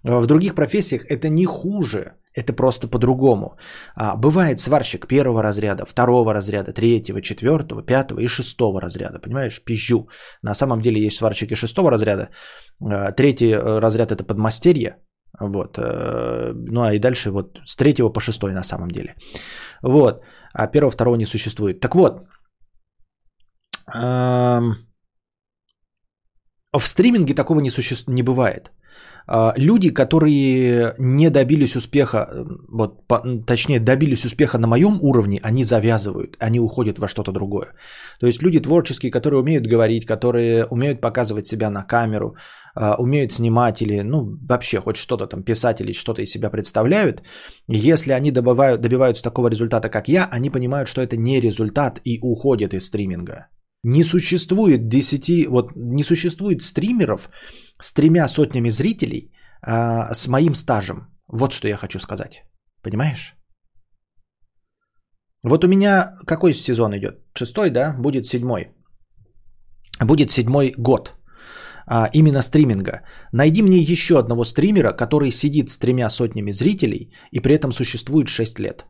[0.04, 3.58] В других профессиях это не хуже, это просто по-другому.
[3.96, 9.20] А, бывает сварщик первого разряда, второго разряда, третьего, четвертого, пятого и шестого разряда.
[9.20, 10.08] Понимаешь, пизжу.
[10.42, 12.30] На самом деле есть сварщики шестого разряда.
[12.80, 14.96] А, третий э, разряд это подмастерье.
[15.40, 15.78] Вот.
[15.78, 19.16] Э, ну а и дальше вот с третьего по шестой на самом деле.
[19.84, 20.24] Вот.
[20.54, 21.80] А первого, второго не существует.
[21.80, 22.24] Так вот.
[26.74, 27.96] В стриминге такого не, суще...
[28.08, 28.72] не бывает.
[29.28, 32.28] А, люди, которые не добились успеха,
[32.70, 37.74] вот, по, точнее, добились успеха на моем уровне, они завязывают, они уходят во что-то другое.
[38.20, 42.36] То есть люди творческие, которые умеют говорить, которые умеют показывать себя на камеру,
[42.76, 47.22] а, умеют снимать или, ну, вообще хоть что-то там писать или что-то из себя представляют,
[47.68, 52.20] если они добывают, добиваются такого результата, как я, они понимают, что это не результат и
[52.22, 53.48] уходят из стриминга.
[53.84, 57.30] Не существует 10, вот не существует стримеров
[57.80, 61.08] с тремя сотнями зрителей а, с моим стажем.
[61.28, 62.44] Вот что я хочу сказать.
[62.84, 63.36] Понимаешь?
[65.44, 67.16] Вот у меня какой сезон идет?
[67.34, 67.96] Шестой, да?
[67.98, 68.72] Будет седьмой.
[70.00, 71.14] Будет седьмой год.
[71.88, 73.02] А, именно стриминга.
[73.34, 78.28] Найди мне еще одного стримера, который сидит с тремя сотнями зрителей и при этом существует
[78.28, 78.86] 6 лет.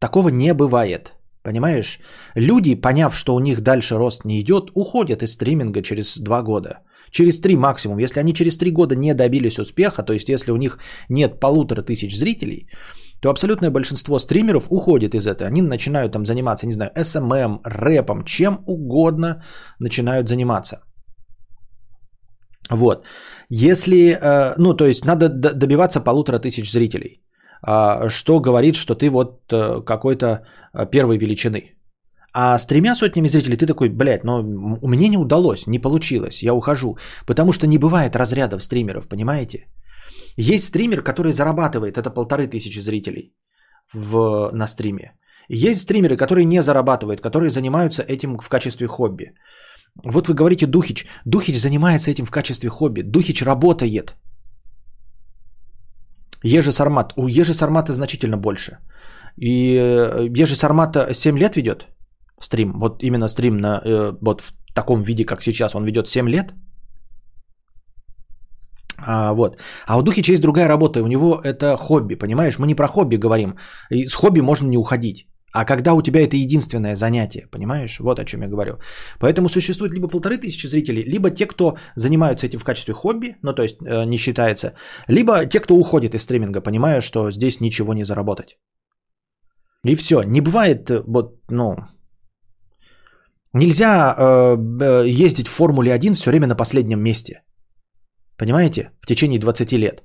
[0.00, 1.12] Такого не бывает.
[1.42, 2.00] Понимаешь?
[2.36, 6.78] Люди, поняв, что у них дальше рост не идет, уходят из стриминга через два года.
[7.10, 7.98] Через три максимум.
[7.98, 10.78] Если они через три года не добились успеха, то есть если у них
[11.08, 12.68] нет полутора тысяч зрителей,
[13.20, 15.46] то абсолютное большинство стримеров уходит из этого.
[15.46, 19.42] Они начинают там заниматься, не знаю, SMM, рэпом, чем угодно
[19.78, 20.76] начинают заниматься.
[22.70, 23.04] Вот.
[23.48, 27.22] Если, э, ну, то есть надо добиваться полутора тысяч зрителей,
[27.64, 30.44] а, что говорит, что ты вот э, какой-то
[30.90, 31.74] первой величины.
[32.34, 34.40] А с тремя сотнями зрителей ты такой, блядь, но
[34.82, 36.96] у меня не удалось, не получилось, я ухожу.
[37.26, 39.66] Потому что не бывает разрядов стримеров, понимаете?
[40.36, 43.34] Есть стример, который зарабатывает, это полторы тысячи зрителей
[43.92, 45.12] в, на стриме.
[45.48, 49.34] Есть стримеры, которые не зарабатывают, которые занимаются этим в качестве хобби.
[50.04, 51.06] Вот вы говорите Духич.
[51.26, 53.02] Духич занимается этим в качестве хобби.
[53.02, 54.16] Духич работает.
[56.42, 57.12] Ежи Сармат.
[57.16, 58.78] У Ежи Сармата значительно больше.
[59.36, 61.86] И э, Ежи Сармата 7 лет ведет
[62.40, 62.72] стрим.
[62.80, 66.54] Вот именно стрим на, э, вот в таком виде, как сейчас, он ведет 7 лет.
[69.04, 69.56] А, вот.
[69.86, 72.58] А у Духича есть другая работа, у него это хобби, понимаешь?
[72.58, 73.56] Мы не про хобби говорим.
[73.90, 75.26] И с хобби можно не уходить.
[75.52, 78.00] А когда у тебя это единственное занятие, понимаешь?
[78.00, 78.78] Вот о чем я говорю.
[79.18, 83.52] Поэтому существует либо полторы тысячи зрителей, либо те, кто занимаются этим в качестве хобби, ну
[83.52, 84.72] то есть э, не считается,
[85.08, 88.56] либо те, кто уходит из стриминга, понимая, что здесь ничего не заработать.
[89.84, 90.22] И все.
[90.22, 91.76] Не бывает, э, вот, ну,
[93.52, 97.42] нельзя э, ездить в Формуле 1 все время на последнем месте.
[98.36, 98.90] Понимаете?
[99.00, 100.02] В течение 20 лет.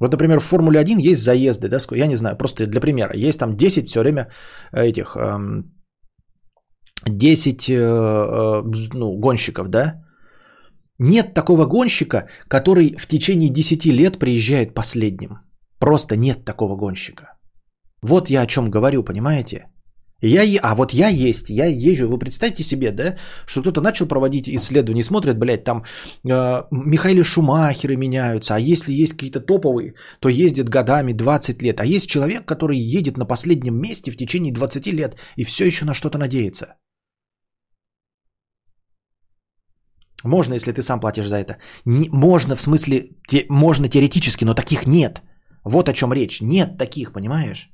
[0.00, 3.16] Вот, например, в Формуле 1 есть заезды, да, я не знаю, просто для примера.
[3.16, 4.30] Есть там 10 все время
[4.72, 5.16] этих,
[7.06, 8.62] 10 эм, э, э,
[8.94, 10.04] ну, гонщиков, да.
[11.00, 15.38] Нет такого гонщика, который в течение 10 лет приезжает последним.
[15.78, 17.37] Просто нет такого гонщика.
[18.02, 19.66] Вот я о чем говорю, понимаете?
[20.20, 22.08] Я, а вот я есть, я езжу.
[22.08, 25.84] Вы представьте себе, да, что кто-то начал проводить исследования, смотрят, блядь, там
[26.24, 31.80] э, Михаилы Шумахеры меняются, а если есть какие-то топовые, то ездят годами, 20 лет.
[31.80, 35.84] А есть человек, который едет на последнем месте в течение 20 лет и все еще
[35.84, 36.74] на что-то надеется.
[40.24, 41.58] Можно, если ты сам платишь за это.
[41.84, 45.22] Не, можно, в смысле, те, можно теоретически, но таких нет.
[45.64, 46.40] Вот о чем речь.
[46.40, 47.70] Нет таких, понимаешь?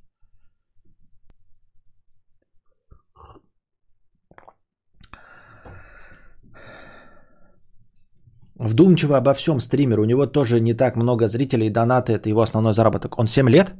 [8.64, 10.00] Вдумчиво обо всем стример.
[10.00, 13.18] У него тоже не так много зрителей, донаты, это его основной заработок.
[13.18, 13.74] Он 7 лет?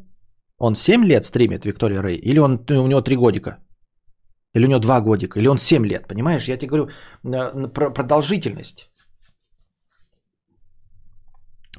[0.59, 2.17] Он 7 лет стримит Виктория Рэй?
[2.17, 3.57] Или он, у него 3 годика?
[4.55, 5.39] Или у него 2 годика?
[5.39, 6.07] Или он 7 лет?
[6.07, 6.89] Понимаешь, я тебе говорю
[7.25, 8.91] э, про продолжительность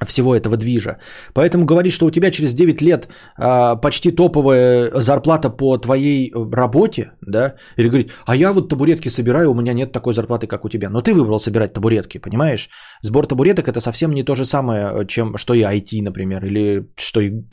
[0.06, 0.98] всего этого движа.
[1.34, 7.12] Поэтому говорить, что у тебя через 9 лет а, почти топовая зарплата по твоей работе,
[7.22, 10.70] да, или говорить, а я вот табуретки собираю, у меня нет такой зарплаты, как у
[10.70, 10.90] тебя.
[10.90, 12.70] Но ты выбрал собирать табуретки, понимаешь?
[13.02, 17.22] Сбор табуреток это совсем не то же самое, чем что и IT, например, или что
[17.22, 17.44] и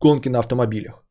[0.00, 1.02] гонки на автомобилях.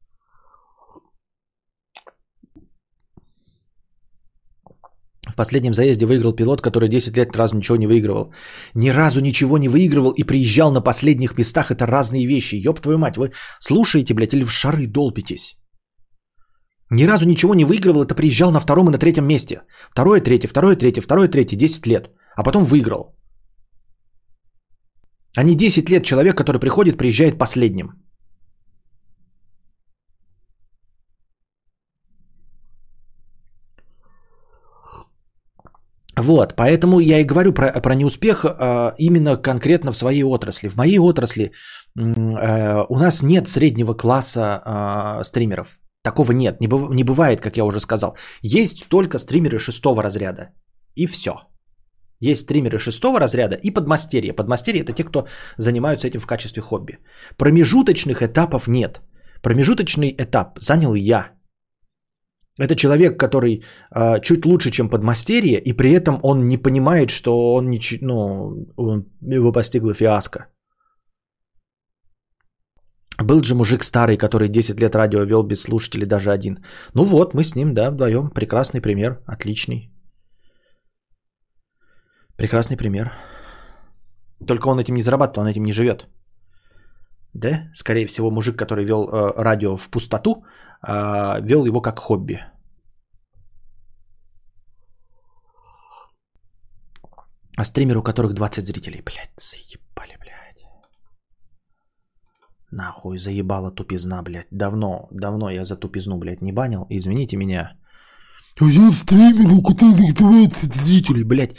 [5.38, 8.34] Последнем заезде выиграл пилот, который 10 лет разу ничего не выигрывал.
[8.76, 11.72] Ни разу ничего не выигрывал и приезжал на последних местах.
[11.72, 12.68] Это разные вещи.
[12.68, 13.32] Ёб твою мать, вы
[13.62, 15.56] слушаете, блядь, или в шары долбитесь?
[16.92, 19.62] Ни разу ничего не выигрывал, это приезжал на втором и на третьем месте.
[19.92, 22.10] Второе, третье, второе, третье, второе, третье, 10 лет.
[22.36, 23.16] А потом выиграл.
[25.36, 28.07] А не 10 лет человек, который приходит, приезжает последним.
[36.18, 40.70] Вот, поэтому я и говорю про, про неуспех э, именно конкретно в своей отрасли.
[40.70, 41.52] В моей отрасли
[41.96, 45.80] э, у нас нет среднего класса э, стримеров.
[46.04, 48.18] Такого нет, не, быв, не бывает, как я уже сказал.
[48.42, 50.50] Есть только стримеры шестого разряда.
[50.96, 51.32] И все.
[52.20, 54.34] Есть стримеры шестого разряда и подмастерья.
[54.34, 56.98] Подмастерья это те, кто занимаются этим в качестве хобби.
[57.38, 59.02] Промежуточных этапов нет.
[59.44, 61.37] Промежуточный этап занял я.
[62.60, 63.64] Это человек, который
[63.96, 68.68] э, чуть лучше, чем подмастерье, и при этом он не понимает, что он, не, ну,
[68.76, 70.48] он, его постигла фиаско.
[73.24, 76.60] Был же мужик старый, который 10 лет радио вел без слушателей, даже один.
[76.94, 78.30] Ну вот, мы с ним, да, вдвоем.
[78.30, 79.92] Прекрасный пример, отличный.
[82.38, 83.12] Прекрасный пример.
[84.48, 86.08] Только он этим не зарабатывает, он этим не живет.
[87.38, 90.44] Да, скорее всего, мужик, который вел э, радио в пустоту,
[90.82, 92.40] а, вел его как хобби.
[97.58, 100.66] А стример, у которых 20 зрителей, блядь, заебали, блядь.
[102.72, 104.48] Нахуй, заебала тупизна, блядь.
[104.52, 106.88] Давно, давно я за тупизну, блядь, не банил.
[106.90, 107.78] Извините меня.
[108.60, 111.56] Я стример, у которых 20 зрителей, блядь.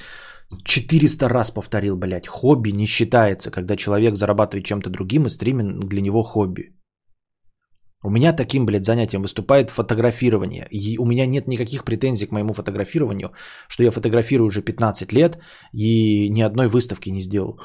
[0.64, 2.26] 400 раз повторил, блядь.
[2.26, 6.74] Хобби не считается, когда человек зарабатывает чем-то другим, и стриминг для него хобби.
[8.04, 10.68] У меня таким, блядь, занятием выступает фотографирование.
[10.70, 13.32] И у меня нет никаких претензий к моему фотографированию,
[13.68, 15.38] что я фотографирую уже 15 лет
[15.72, 17.60] и ни одной выставки не сделал.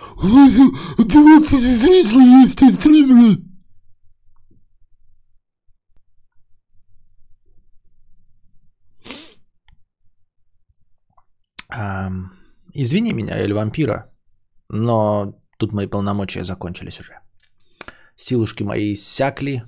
[12.76, 14.11] Извини меня, или вампира,
[14.69, 17.19] но тут мои полномочия закончились уже.
[18.15, 19.63] Силушки мои иссякли,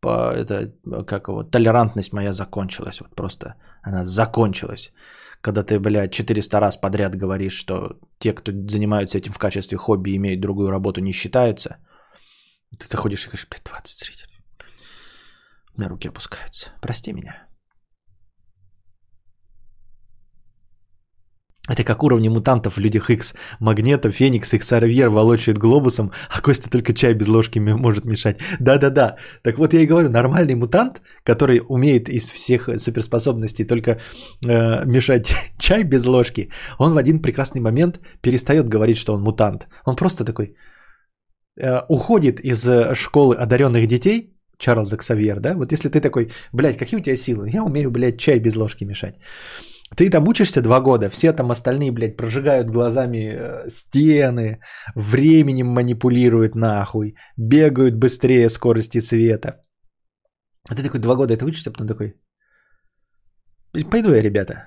[0.00, 0.72] по, это,
[1.06, 3.00] как его, толерантность моя закончилась.
[3.00, 4.92] Вот просто она закончилась.
[5.40, 10.16] Когда ты, блядь, 400 раз подряд говоришь, что те, кто занимаются этим в качестве хобби,
[10.16, 11.76] имеют другую работу, не считаются.
[12.78, 14.44] Ты заходишь и говоришь, блядь, 20 зрителей.
[15.74, 16.70] У меня руки опускаются.
[16.80, 17.46] Прости меня.
[21.70, 23.34] Это как уровни мутантов в Людях X.
[23.60, 28.40] Магнета, Феникс, Xavier волочают глобусом, а Костя только чай без ложки может мешать.
[28.60, 29.16] Да-да-да.
[29.42, 33.90] Так вот я и говорю, нормальный мутант, который умеет из всех суперспособностей только
[34.44, 39.68] э, мешать чай без ложки, он в один прекрасный момент перестает говорить, что он мутант.
[39.86, 40.56] Он просто такой
[41.56, 45.54] э, уходит из школы одаренных детей, Чарльза Ксавьер, да?
[45.54, 47.48] Вот если ты такой, блядь, какие у тебя силы?
[47.52, 49.14] Я умею, блядь, чай без ложки мешать.
[49.96, 54.60] Ты там учишься два года, все там остальные, блядь, прожигают глазами э, стены,
[54.96, 59.64] временем манипулируют нахуй, бегают быстрее скорости света.
[60.68, 62.14] А ты такой два года это учишься, а потом такой,
[63.90, 64.64] пойду я, ребята,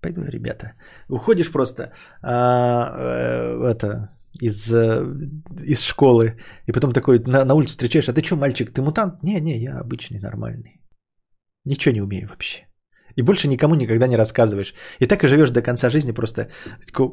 [0.00, 0.72] пойду я, ребята.
[1.08, 1.92] Уходишь просто
[2.22, 5.06] а, э, это, из, э,
[5.62, 6.36] из школы,
[6.66, 9.22] и потом такой на, на улице встречаешь, а ты что, мальчик, ты мутант?
[9.22, 10.82] Не, не, я обычный, нормальный.
[11.64, 12.66] Ничего не умею вообще.
[13.16, 14.74] И больше никому никогда не рассказываешь.
[15.00, 16.48] И так и живешь до конца жизни, просто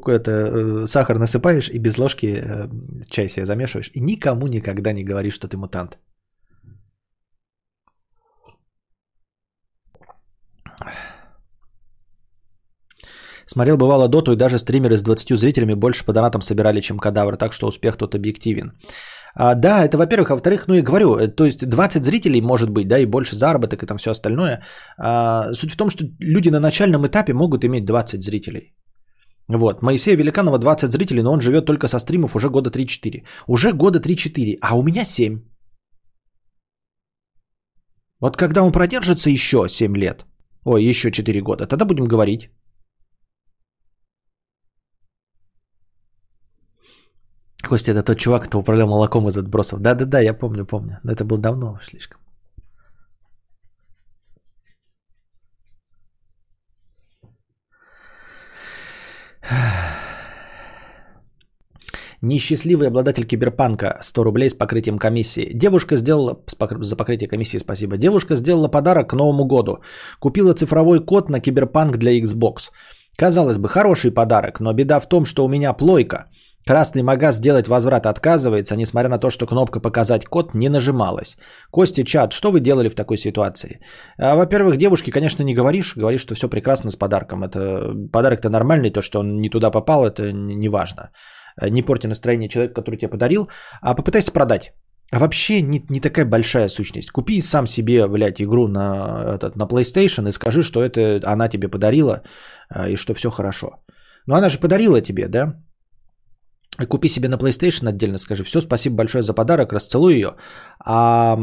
[0.08, 2.68] это, э, сахар насыпаешь и без ложки э,
[3.10, 3.90] чай себе замешиваешь.
[3.94, 5.98] И никому никогда не говоришь, что ты мутант.
[13.46, 17.36] Смотрел бывало доту, и даже стримеры с 20 зрителями больше по донатам собирали, чем кадавр,
[17.36, 18.72] так что успех тут объективен.
[19.34, 20.30] А, да, это во-первых.
[20.30, 23.36] А во-вторых, ну и говорю, э, то есть 20 зрителей может быть, да, и больше
[23.36, 24.62] заработок и там все остальное.
[24.98, 28.74] А, суть в том, что люди на начальном этапе могут иметь 20 зрителей.
[29.48, 33.24] Вот, Моисея Великанова 20 зрителей, но он живет только со стримов уже года 3-4.
[33.48, 35.40] Уже года 3-4, а у меня 7.
[38.20, 40.24] Вот когда он продержится еще 7 лет,
[40.64, 42.50] ой, еще 4 года, тогда будем говорить.
[47.72, 49.80] Костя, это тот чувак, кто управлял молоком из отбросов.
[49.80, 50.98] Да-да-да, я помню, помню.
[51.04, 52.20] Но это было давно слишком.
[62.20, 65.52] Несчастливый обладатель киберпанка 100 рублей с покрытием комиссии.
[65.54, 66.44] Девушка сделала,
[66.82, 69.78] за покрытие комиссии спасибо, девушка сделала подарок к Новому году.
[70.20, 72.70] Купила цифровой код на киберпанк для Xbox.
[73.16, 76.26] Казалось бы, хороший подарок, но беда в том, что у меня плойка–
[76.66, 81.36] Красный магаз сделать возврат отказывается, несмотря на то, что кнопка «Показать код» не нажималась.
[81.70, 83.80] Кости, чат, что вы делали в такой ситуации?
[84.18, 85.96] А, во-первых, девушке, конечно, не говоришь.
[85.96, 87.42] Говоришь, что все прекрасно с подарком.
[87.42, 91.10] Это Подарок-то нормальный, то, что он не туда попал, это не важно.
[91.60, 93.48] Не порти настроение человека, который тебе подарил,
[93.80, 94.72] а попытайся продать.
[95.12, 97.10] А вообще не, не такая большая сущность.
[97.10, 101.68] Купи сам себе, блядь, игру на, этот, на PlayStation и скажи, что это она тебе
[101.68, 102.22] подарила
[102.70, 103.84] а, и что все хорошо.
[104.26, 105.62] Но она же подарила тебе, да?
[106.78, 110.36] Купи себе на PlayStation отдельно, скажи, все, спасибо большое за подарок, расцелуй ее.
[110.84, 111.36] А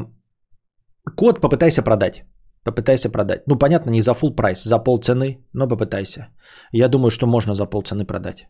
[1.15, 2.23] код попытайся продать.
[2.63, 3.47] Попытайся продать.
[3.47, 6.27] Ну, понятно, не за full прайс, за пол цены, но попытайся.
[6.71, 8.47] Я думаю, что можно за пол цены продать.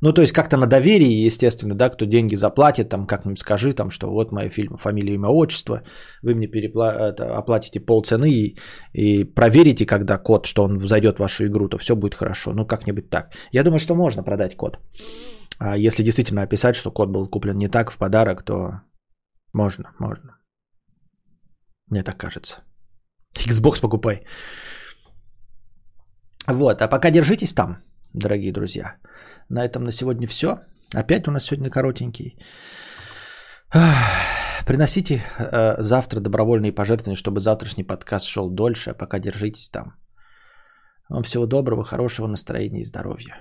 [0.00, 3.90] Ну, то есть как-то на доверии, естественно, да, кто деньги заплатит, там как-нибудь скажи, там,
[3.90, 5.82] что вот моя фильм, фамилия, имя, отчество,
[6.22, 6.92] вы мне перепла...
[6.92, 8.56] это, оплатите полцены и,
[8.92, 12.52] и проверите, когда код, что он зайдет в вашу игру, то все будет хорошо.
[12.52, 13.32] Ну, как-нибудь так.
[13.52, 14.78] Я думаю, что можно продать код.
[15.58, 18.82] А если действительно описать, что код был куплен не так в подарок, то
[19.52, 20.38] можно, можно.
[21.90, 22.62] Мне так кажется.
[23.34, 24.20] Xbox покупай.
[26.46, 27.82] Вот, а пока держитесь там,
[28.12, 28.96] дорогие друзья.
[29.48, 30.48] На этом на сегодня все.
[30.94, 32.38] Опять у нас сегодня коротенький.
[34.66, 38.90] Приносите э, завтра добровольные пожертвования, чтобы завтрашний подкаст шел дольше.
[38.90, 39.94] А пока держитесь там.
[41.08, 43.40] Вам всего доброго, хорошего настроения и здоровья.